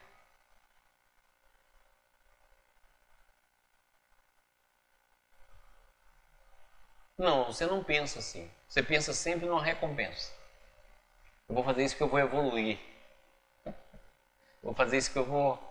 [7.18, 8.48] Não, você não pensa assim.
[8.68, 10.32] Você pensa sempre numa recompensa.
[11.48, 12.78] Eu vou fazer isso porque eu vou evoluir.
[14.62, 15.65] Vou fazer isso que eu vou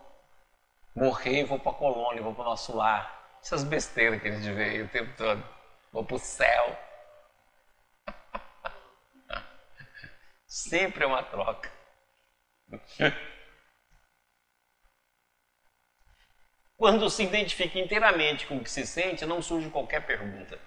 [0.96, 3.38] morrer e vou para a colônia, vou para o nosso lar.
[3.42, 5.44] Essas besteiras que a gente vê aí o tempo todo.
[5.92, 6.80] Vou para o céu.
[10.48, 11.72] Sempre é uma troca.
[16.78, 20.60] Quando se identifica inteiramente com o que se sente, não surge qualquer pergunta.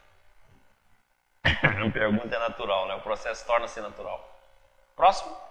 [1.44, 2.94] A pergunta é natural, né?
[2.94, 4.40] O processo torna-se natural.
[4.96, 5.47] Próximo.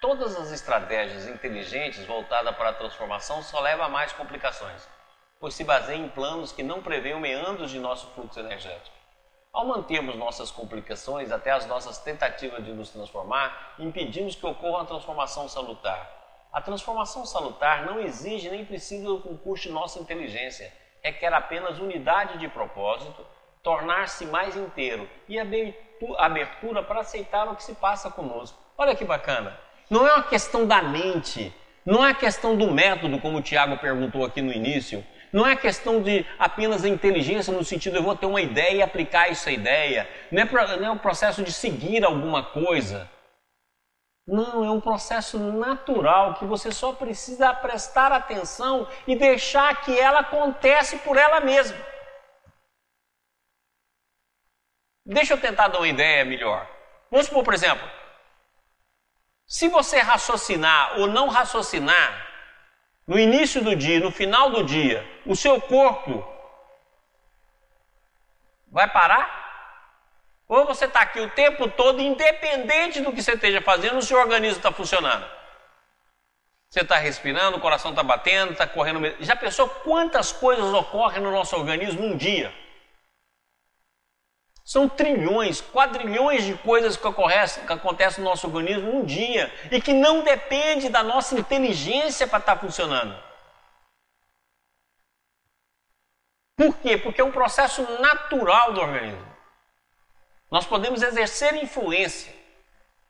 [0.00, 4.88] Todas as estratégias inteligentes voltadas para a transformação só levam a mais complicações,
[5.38, 8.96] pois se baseiam em planos que não prevêem meandros de nosso fluxo energético.
[9.52, 14.86] Ao mantermos nossas complicações até as nossas tentativas de nos transformar, impedimos que ocorra a
[14.86, 16.10] transformação salutar.
[16.50, 20.72] A transformação salutar não exige nem precisa do concurso de nossa inteligência,
[21.02, 23.26] requer apenas unidade de propósito,
[23.62, 28.58] tornar-se mais inteiro e abertura para aceitar o que se passa conosco.
[28.78, 29.68] Olha que bacana!
[29.90, 31.52] Não é uma questão da mente,
[31.84, 35.04] não é questão do método, como o Tiago perguntou aqui no início.
[35.32, 38.76] Não é questão de apenas a inteligência no sentido de eu vou ter uma ideia
[38.76, 40.08] e aplicar essa ideia.
[40.30, 43.10] Não é, não é um processo de seguir alguma coisa.
[44.26, 50.20] Não, é um processo natural que você só precisa prestar atenção e deixar que ela
[50.20, 51.78] acontece por ela mesma.
[55.04, 56.68] Deixa eu tentar dar uma ideia melhor.
[57.10, 57.88] Vamos supor, por exemplo,
[59.50, 62.24] se você raciocinar ou não raciocinar,
[63.04, 66.24] no início do dia, no final do dia, o seu corpo
[68.70, 69.40] vai parar?
[70.46, 74.20] Ou você está aqui o tempo todo, independente do que você esteja fazendo, o seu
[74.20, 75.28] organismo está funcionando?
[76.68, 79.00] Você está respirando, o coração está batendo, está correndo.
[79.18, 82.54] Já pensou quantas coisas ocorrem no nosso organismo um dia?
[84.64, 89.92] São trilhões, quadrilhões de coisas que acontecem, que no nosso organismo um dia e que
[89.92, 93.16] não depende da nossa inteligência para estar funcionando.
[96.56, 96.98] Por quê?
[96.98, 99.26] Porque é um processo natural do organismo.
[100.50, 102.32] Nós podemos exercer influência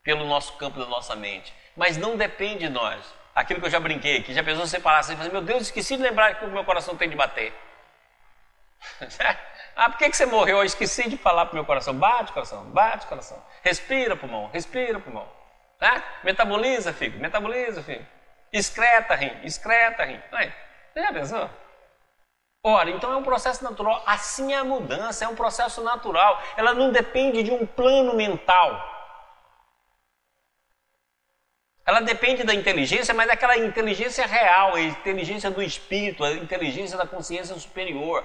[0.03, 3.05] pelo nosso campo da nossa mente, mas não depende de nós.
[3.34, 5.62] Aquilo que eu já brinquei aqui, já pensou você parar assim e falar, meu Deus,
[5.62, 7.53] esqueci de lembrar que o meu coração tem de bater.
[9.75, 10.59] Ah, por que, que você morreu?
[10.59, 11.95] Eu esqueci de falar para o meu coração.
[11.95, 13.43] Bate, coração, bate, coração.
[13.62, 15.27] Respira, pulmão, respira, pulmão.
[15.79, 16.03] Tá?
[16.23, 18.07] Metaboliza, filho, metaboliza, filho.
[18.53, 20.21] Excreta, rim, excreta, rim.
[20.33, 20.53] Aí,
[20.93, 21.51] você já pensou?
[22.62, 24.03] Ora, então é um processo natural.
[24.05, 26.43] Assim é a mudança, é um processo natural.
[26.57, 28.89] Ela não depende de um plano mental.
[31.87, 37.07] Ela depende da inteligência, mas daquela inteligência real, a inteligência do espírito, a inteligência da
[37.07, 38.25] consciência superior,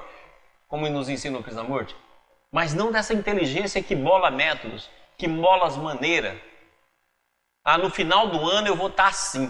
[0.75, 1.95] como nos ensina o Krishnamurti.
[2.51, 6.37] Mas não dessa inteligência que bola métodos, que bola as maneiras.
[7.63, 9.49] Ah, no final do ano eu vou estar assim.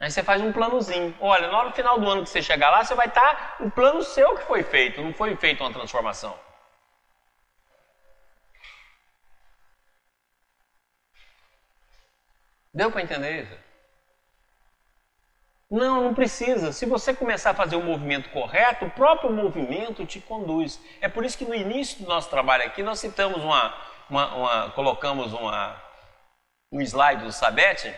[0.00, 1.14] Aí você faz um planozinho.
[1.20, 4.34] Olha, no final do ano que você chegar lá, você vai estar o plano seu
[4.38, 6.34] que foi feito, não foi feita uma transformação.
[12.72, 13.67] Deu para entender isso?
[15.70, 16.72] Não, não precisa.
[16.72, 20.80] Se você começar a fazer o movimento correto, o próprio movimento te conduz.
[21.00, 23.74] É por isso que no início do nosso trabalho aqui nós citamos uma,
[24.08, 25.76] uma, uma colocamos uma,
[26.72, 27.94] um slide do Sabete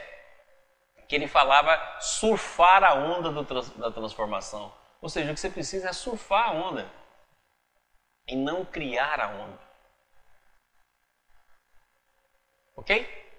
[1.08, 4.72] que ele falava surfar a onda do, da transformação.
[5.00, 6.90] Ou seja, o que você precisa é surfar a onda
[8.26, 9.58] e não criar a onda.
[12.76, 13.29] Ok?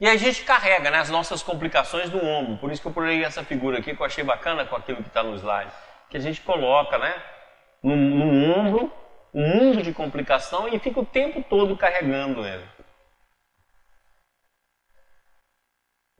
[0.00, 2.56] E a gente carrega né, as nossas complicações no ombro.
[2.58, 5.08] Por isso que eu pulei essa figura aqui que eu achei bacana com aquilo que
[5.08, 5.72] está no slide.
[6.08, 7.20] Que a gente coloca né,
[7.82, 8.92] no, no ombro
[9.34, 12.66] um mundo de complicação e fica o tempo todo carregando ele.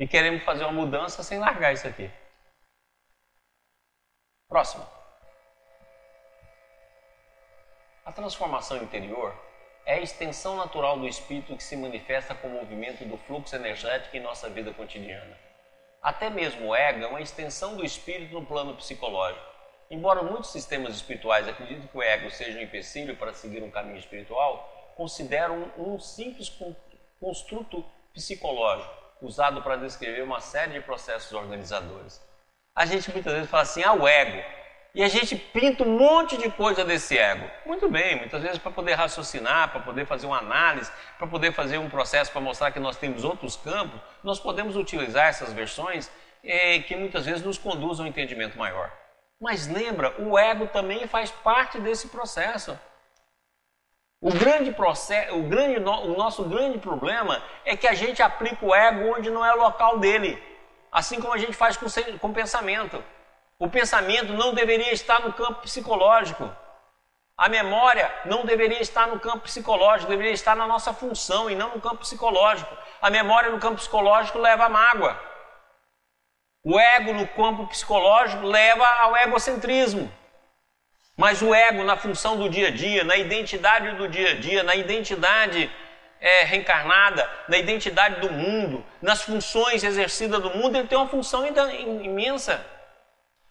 [0.00, 2.10] E queremos fazer uma mudança sem largar isso aqui.
[4.48, 4.86] Próximo.
[8.04, 9.34] A transformação interior
[9.88, 14.14] é a extensão natural do espírito que se manifesta com o movimento do fluxo energético
[14.14, 15.34] em nossa vida cotidiana.
[16.02, 19.46] Até mesmo o ego é uma extensão do espírito no plano psicológico.
[19.90, 23.96] Embora muitos sistemas espirituais acreditem que o ego seja um empecilho para seguir um caminho
[23.96, 26.52] espiritual, consideram um, um simples
[27.18, 27.82] construto
[28.12, 32.22] psicológico usado para descrever uma série de processos organizadores.
[32.74, 34.44] A gente muitas vezes fala assim, ah, o ego.
[34.98, 37.48] E a gente pinta um monte de coisa desse ego.
[37.64, 41.78] Muito bem, muitas vezes para poder raciocinar, para poder fazer uma análise, para poder fazer
[41.78, 46.10] um processo para mostrar que nós temos outros campos, nós podemos utilizar essas versões
[46.42, 48.92] eh, que muitas vezes nos conduzem a um entendimento maior.
[49.40, 52.76] Mas lembra, o ego também faz parte desse processo.
[54.20, 58.74] O grande processo, o, grande, o nosso grande problema é que a gente aplica o
[58.74, 60.42] ego onde não é o local dele.
[60.90, 61.86] Assim como a gente faz com,
[62.18, 63.00] com pensamento.
[63.58, 66.48] O pensamento não deveria estar no campo psicológico.
[67.36, 71.74] A memória não deveria estar no campo psicológico, deveria estar na nossa função e não
[71.74, 72.72] no campo psicológico.
[73.02, 75.20] A memória no campo psicológico leva à mágoa.
[76.62, 80.12] O ego no campo psicológico leva ao egocentrismo.
[81.16, 84.62] Mas o ego, na função do dia a dia, na identidade do dia a dia,
[84.62, 85.68] na identidade
[86.20, 91.44] é, reencarnada, na identidade do mundo, nas funções exercidas do mundo, ele tem uma função
[91.44, 92.64] imensa.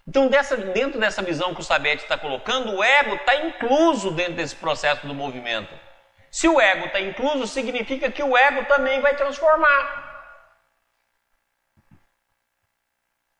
[0.07, 4.35] Então, dessa, dentro dessa visão que o Sabete está colocando, o ego está incluso dentro
[4.35, 5.73] desse processo do movimento.
[6.31, 10.07] Se o ego está incluso, significa que o ego também vai transformar.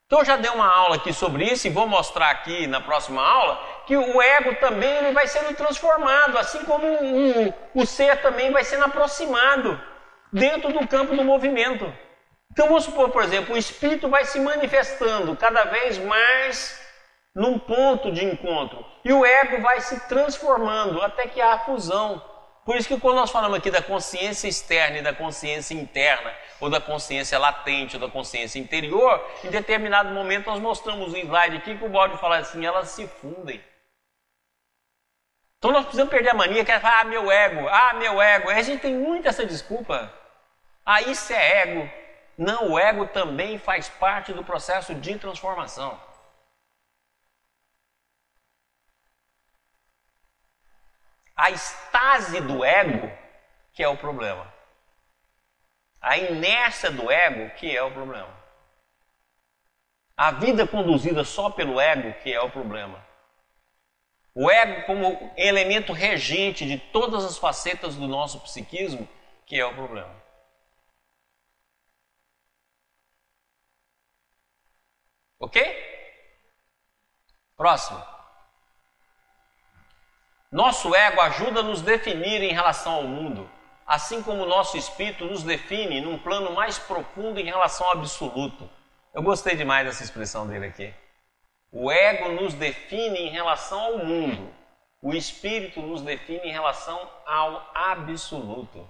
[0.06, 3.22] Então eu já dei uma aula aqui sobre isso e vou mostrar aqui na próxima
[3.22, 6.86] aula que o ego também ele vai sendo transformado, assim como
[7.74, 9.78] o ser também vai sendo aproximado
[10.32, 11.92] dentro do campo do movimento.
[12.58, 16.76] Então vamos supor, por exemplo, o espírito vai se manifestando cada vez mais
[17.32, 22.20] num ponto de encontro e o ego vai se transformando até que há a fusão.
[22.64, 26.68] Por isso que quando nós falamos aqui da consciência externa e da consciência interna, ou
[26.68, 31.78] da consciência latente, ou da consciência interior, em determinado momento nós mostramos um slide aqui
[31.78, 33.64] que o Bode fala assim, elas se fundem.
[35.58, 38.50] Então nós precisamos perder a mania que é ah, meu ego, ah, meu ego.
[38.50, 40.12] a gente tem muito essa desculpa.
[40.84, 42.07] Ah, isso é ego.
[42.38, 46.00] Não, o ego também faz parte do processo de transformação.
[51.38, 53.08] a estase do ego
[53.72, 54.52] que é o problema.
[56.00, 58.36] A inércia do ego que é o problema.
[60.16, 63.06] A vida conduzida só pelo ego que é o problema.
[64.34, 69.08] O ego como elemento regente de todas as facetas do nosso psiquismo
[69.46, 70.27] que é o problema.
[75.40, 75.62] Ok?
[77.56, 78.02] Próximo.
[80.50, 83.50] Nosso ego ajuda a nos definir em relação ao mundo,
[83.86, 88.68] assim como nosso espírito nos define num plano mais profundo em relação ao absoluto.
[89.12, 90.94] Eu gostei demais dessa expressão dele aqui.
[91.70, 94.50] O ego nos define em relação ao mundo,
[95.02, 98.88] o espírito nos define em relação ao absoluto.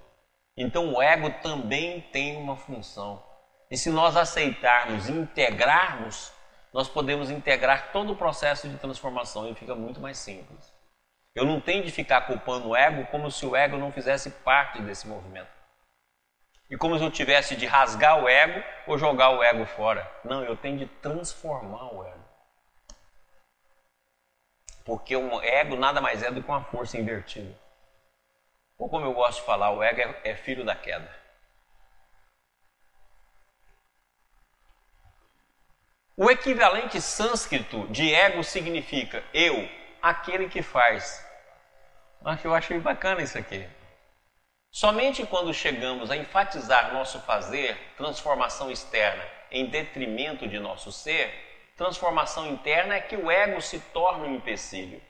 [0.55, 3.21] Então o ego também tem uma função.
[3.69, 6.31] E se nós aceitarmos integrarmos
[6.73, 10.73] nós podemos integrar todo o processo de transformação e fica muito mais simples.
[11.33, 14.81] Eu não tenho de ficar culpando o ego como se o ego não fizesse parte
[14.81, 15.49] desse movimento.
[16.69, 20.09] E como se eu tivesse de rasgar o ego ou jogar o ego fora.
[20.23, 22.25] Não, eu tenho de transformar o ego.
[24.85, 27.55] Porque o ego nada mais é do que uma força invertida.
[28.77, 31.18] Ou como eu gosto de falar, o ego é, é filho da queda.
[36.21, 39.69] O equivalente sânscrito de ego significa eu,
[40.01, 41.25] aquele que faz.
[42.41, 43.65] Que eu achei bacana isso aqui.
[44.69, 51.33] Somente quando chegamos a enfatizar nosso fazer, transformação externa, em detrimento de nosso ser,
[51.77, 55.01] transformação interna é que o ego se torna um empecilho.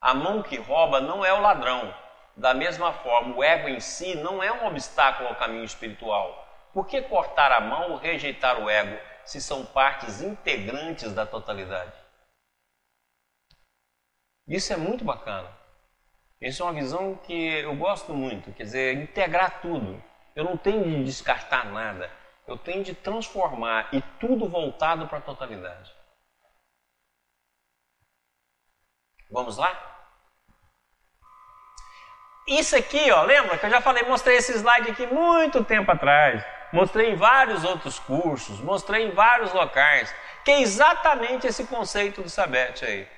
[0.00, 1.94] A mão que rouba não é o ladrão.
[2.34, 6.48] Da mesma forma, o ego em si não é um obstáculo ao caminho espiritual.
[6.72, 8.98] Por que cortar a mão ou rejeitar o ego
[9.28, 11.92] se são partes integrantes da totalidade?
[14.46, 15.54] Isso é muito bacana.
[16.40, 20.02] Isso é uma visão que eu gosto muito, quer dizer, integrar tudo.
[20.34, 22.10] Eu não tenho de descartar nada,
[22.46, 25.94] eu tenho de transformar e tudo voltado para a totalidade.
[29.30, 29.84] Vamos lá?
[32.46, 36.42] Isso aqui, ó, lembra que eu já falei, mostrei esse slide aqui muito tempo atrás.
[36.72, 40.14] Mostrei em vários outros cursos, mostrei em vários locais,
[40.44, 43.08] que é exatamente esse conceito do Sabete aí.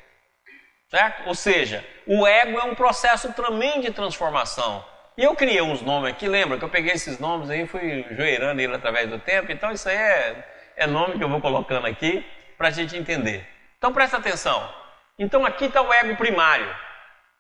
[0.89, 1.29] Certo?
[1.29, 4.85] Ou seja, o ego é um processo também de transformação.
[5.17, 8.07] E eu criei uns nomes aqui, lembra que eu peguei esses nomes aí e fui
[8.11, 11.87] joeirando ele através do tempo, então isso aí é, é nome que eu vou colocando
[11.87, 12.25] aqui
[12.57, 13.47] para a gente entender.
[13.79, 14.73] Então presta atenção.
[15.19, 16.75] Então aqui está o ego primário,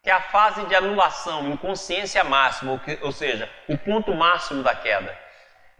[0.02, 5.16] que é a fase de anulação, inconsciência máxima, ou seja, o ponto máximo da queda.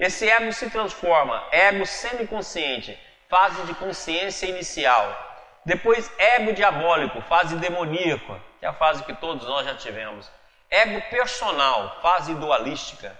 [0.01, 2.99] Esse ego se transforma, ego semiconsciente,
[3.29, 5.15] fase de consciência inicial.
[5.63, 10.33] Depois, ego diabólico, fase demoníaca, que é a fase que todos nós já tivemos.
[10.71, 13.15] Ego personal, fase dualística.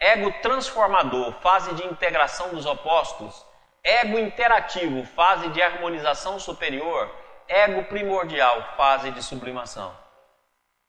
[0.00, 3.44] Ego transformador, fase de integração dos opostos.
[3.82, 7.14] Ego interativo, fase de harmonização superior.
[7.46, 9.94] Ego primordial, fase de sublimação.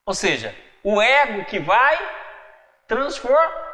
[0.05, 1.99] Ou seja, o ego que vai
[2.87, 3.64] transformar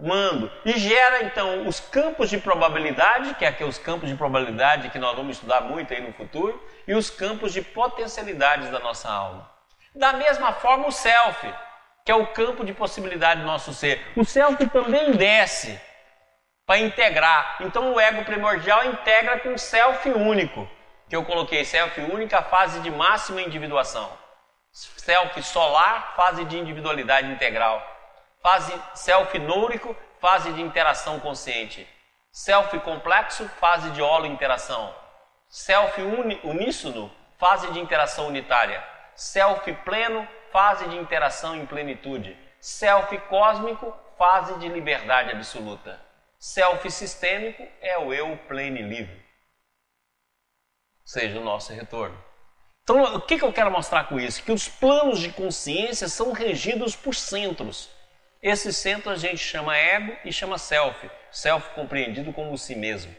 [0.00, 0.50] mando.
[0.64, 4.98] E gera então os campos de probabilidade, que é aqui os campos de probabilidade que
[4.98, 9.50] nós vamos estudar muito aí no futuro, e os campos de potencialidades da nossa alma.
[9.94, 11.52] Da mesma forma, o self,
[12.04, 14.00] que é o campo de possibilidade do nosso ser.
[14.16, 15.80] O self também desce
[16.66, 17.56] para integrar.
[17.60, 20.68] Então, o ego primordial integra com o self único,
[21.08, 24.10] que eu coloquei self única, fase de máxima individuação.
[24.72, 27.84] Self solar, fase de individualidade integral.
[28.42, 31.86] Fase self-núrico, fase de interação consciente.
[32.32, 34.94] Self-complexo, fase de holo-interação.
[35.48, 38.82] Self-uníssono, fase de interação unitária.
[39.14, 42.36] Self-pleno, fase de interação em plenitude.
[42.60, 46.00] Self-cósmico, fase de liberdade absoluta.
[46.38, 49.22] Self-sistêmico é o eu pleno e livre.
[51.04, 52.16] Seja o nosso retorno.
[52.82, 54.42] Então, o que, que eu quero mostrar com isso?
[54.42, 57.90] Que os planos de consciência são regidos por centros.
[58.42, 61.10] Esse centro a gente chama ego e chama self.
[61.30, 63.14] Self compreendido como si mesmo.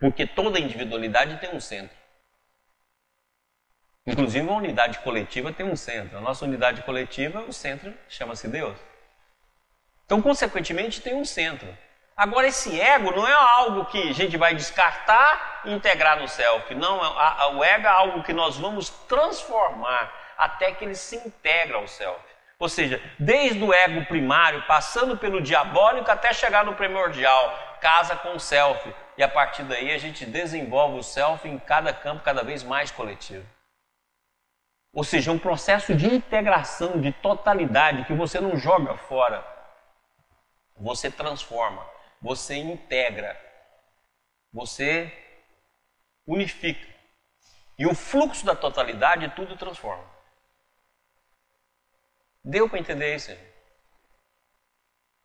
[0.00, 1.96] Porque toda individualidade tem um centro.
[4.06, 6.16] Inclusive a unidade coletiva tem um centro.
[6.16, 8.76] A nossa unidade coletiva, o centro chama-se Deus.
[10.04, 11.68] Então, consequentemente, tem um centro.
[12.16, 16.74] Agora, esse ego não é algo que a gente vai descartar e integrar no self.
[16.74, 16.98] Não,
[17.56, 22.31] o ego é algo que nós vamos transformar até que ele se integra ao self.
[22.62, 28.36] Ou seja, desde o ego primário, passando pelo diabólico até chegar no primordial, casa com
[28.36, 28.94] o self.
[29.18, 32.88] E a partir daí a gente desenvolve o self em cada campo cada vez mais
[32.92, 33.44] coletivo.
[34.92, 39.44] Ou seja, um processo de integração, de totalidade, que você não joga fora.
[40.76, 41.84] Você transforma,
[42.20, 43.36] você integra,
[44.52, 45.12] você
[46.24, 46.86] unifica.
[47.76, 50.11] E o fluxo da totalidade tudo transforma.
[52.44, 53.30] Deu para entender isso?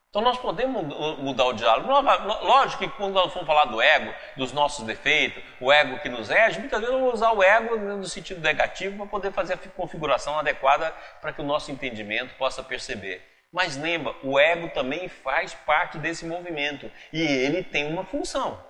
[0.10, 0.84] Então nós podemos
[1.20, 1.90] mudar o diálogo.
[1.90, 6.30] Lógico que quando nós formos falar do ego, dos nossos defeitos, o ego que nos
[6.30, 10.40] rege, muitas vezes vamos usar o ego no sentido negativo para poder fazer a configuração
[10.40, 10.92] adequada
[11.22, 13.22] para que o nosso entendimento possa perceber.
[13.52, 18.66] Mas lembra, o ego também faz parte desse movimento e ele tem uma função.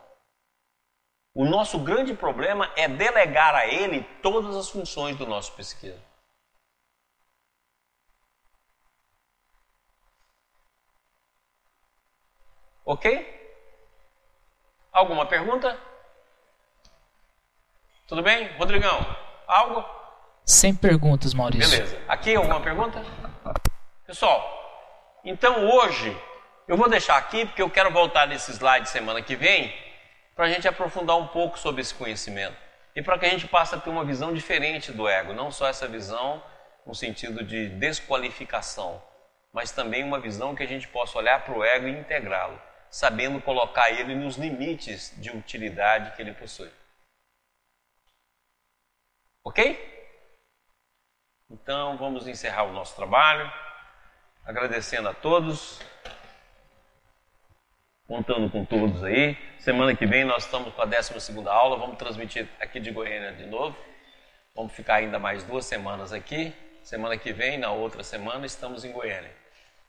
[1.33, 6.06] O nosso grande problema é delegar a ele todas as funções do nosso pesquisa.
[12.87, 13.05] Ok?
[14.93, 15.77] Alguma pergunta?
[18.07, 18.47] Tudo bem?
[18.57, 19.05] Rodrigão,
[19.45, 19.83] algo?
[20.45, 21.69] Sem perguntas, Maurício.
[21.69, 22.01] Beleza.
[22.07, 23.03] Aqui alguma pergunta?
[24.05, 26.17] Pessoal, então hoje
[26.65, 29.75] eu vou deixar aqui porque eu quero voltar nesse slide semana que vem
[30.33, 32.55] para a gente aprofundar um pouco sobre esse conhecimento
[32.95, 35.89] e para que a gente possa ter uma visão diferente do ego, não só essa
[35.89, 36.41] visão
[36.85, 39.03] no sentido de desqualificação,
[39.51, 42.57] mas também uma visão que a gente possa olhar para o ego e integrá-lo,
[42.89, 46.71] sabendo colocar ele nos limites de utilidade que ele possui.
[49.43, 49.95] Ok?
[51.49, 53.51] Então vamos encerrar o nosso trabalho,
[54.43, 55.79] agradecendo a todos,
[58.07, 59.37] contando com todos aí.
[59.59, 63.45] Semana que vem nós estamos com a 12 aula, vamos transmitir aqui de Goiânia de
[63.45, 63.77] novo.
[64.55, 66.53] Vamos ficar ainda mais duas semanas aqui.
[66.83, 69.31] Semana que vem, na outra semana, estamos em Goiânia.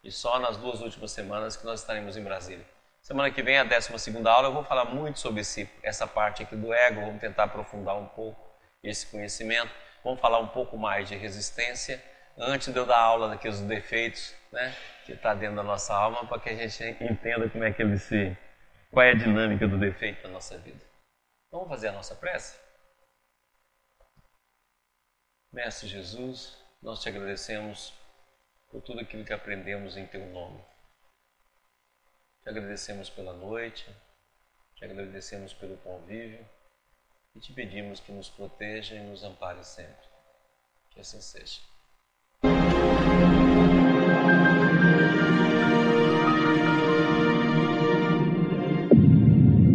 [0.04, 2.66] E só nas duas últimas semanas que nós estaremos em Brasília.
[3.08, 3.90] Semana que vem, a 12
[4.28, 7.96] aula, eu vou falar muito sobre esse, essa parte aqui do ego, vamos tentar aprofundar
[7.96, 8.38] um pouco
[8.82, 9.72] esse conhecimento.
[10.04, 12.04] Vamos falar um pouco mais de resistência
[12.36, 14.76] antes de eu dar aula daqueles defeitos, né,
[15.06, 17.96] que está dentro da nossa alma, para que a gente entenda como é que ele
[17.96, 18.36] se,
[18.90, 20.84] qual é a dinâmica do defeito na nossa vida.
[21.50, 22.60] Vamos fazer a nossa prece?
[25.50, 27.94] Mestre Jesus, nós te agradecemos
[28.70, 30.62] por tudo aquilo que aprendemos em teu nome.
[32.48, 33.84] Te agradecemos pela noite,
[34.74, 36.40] te agradecemos pelo convívio
[37.36, 40.08] e te pedimos que nos proteja e nos ampare sempre.
[40.88, 41.60] Que assim seja.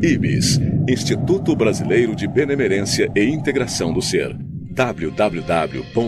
[0.01, 0.57] IBIS
[0.89, 4.35] Instituto Brasileiro de Benemerência e Integração do Ser.
[4.71, 6.03] www.ibis.org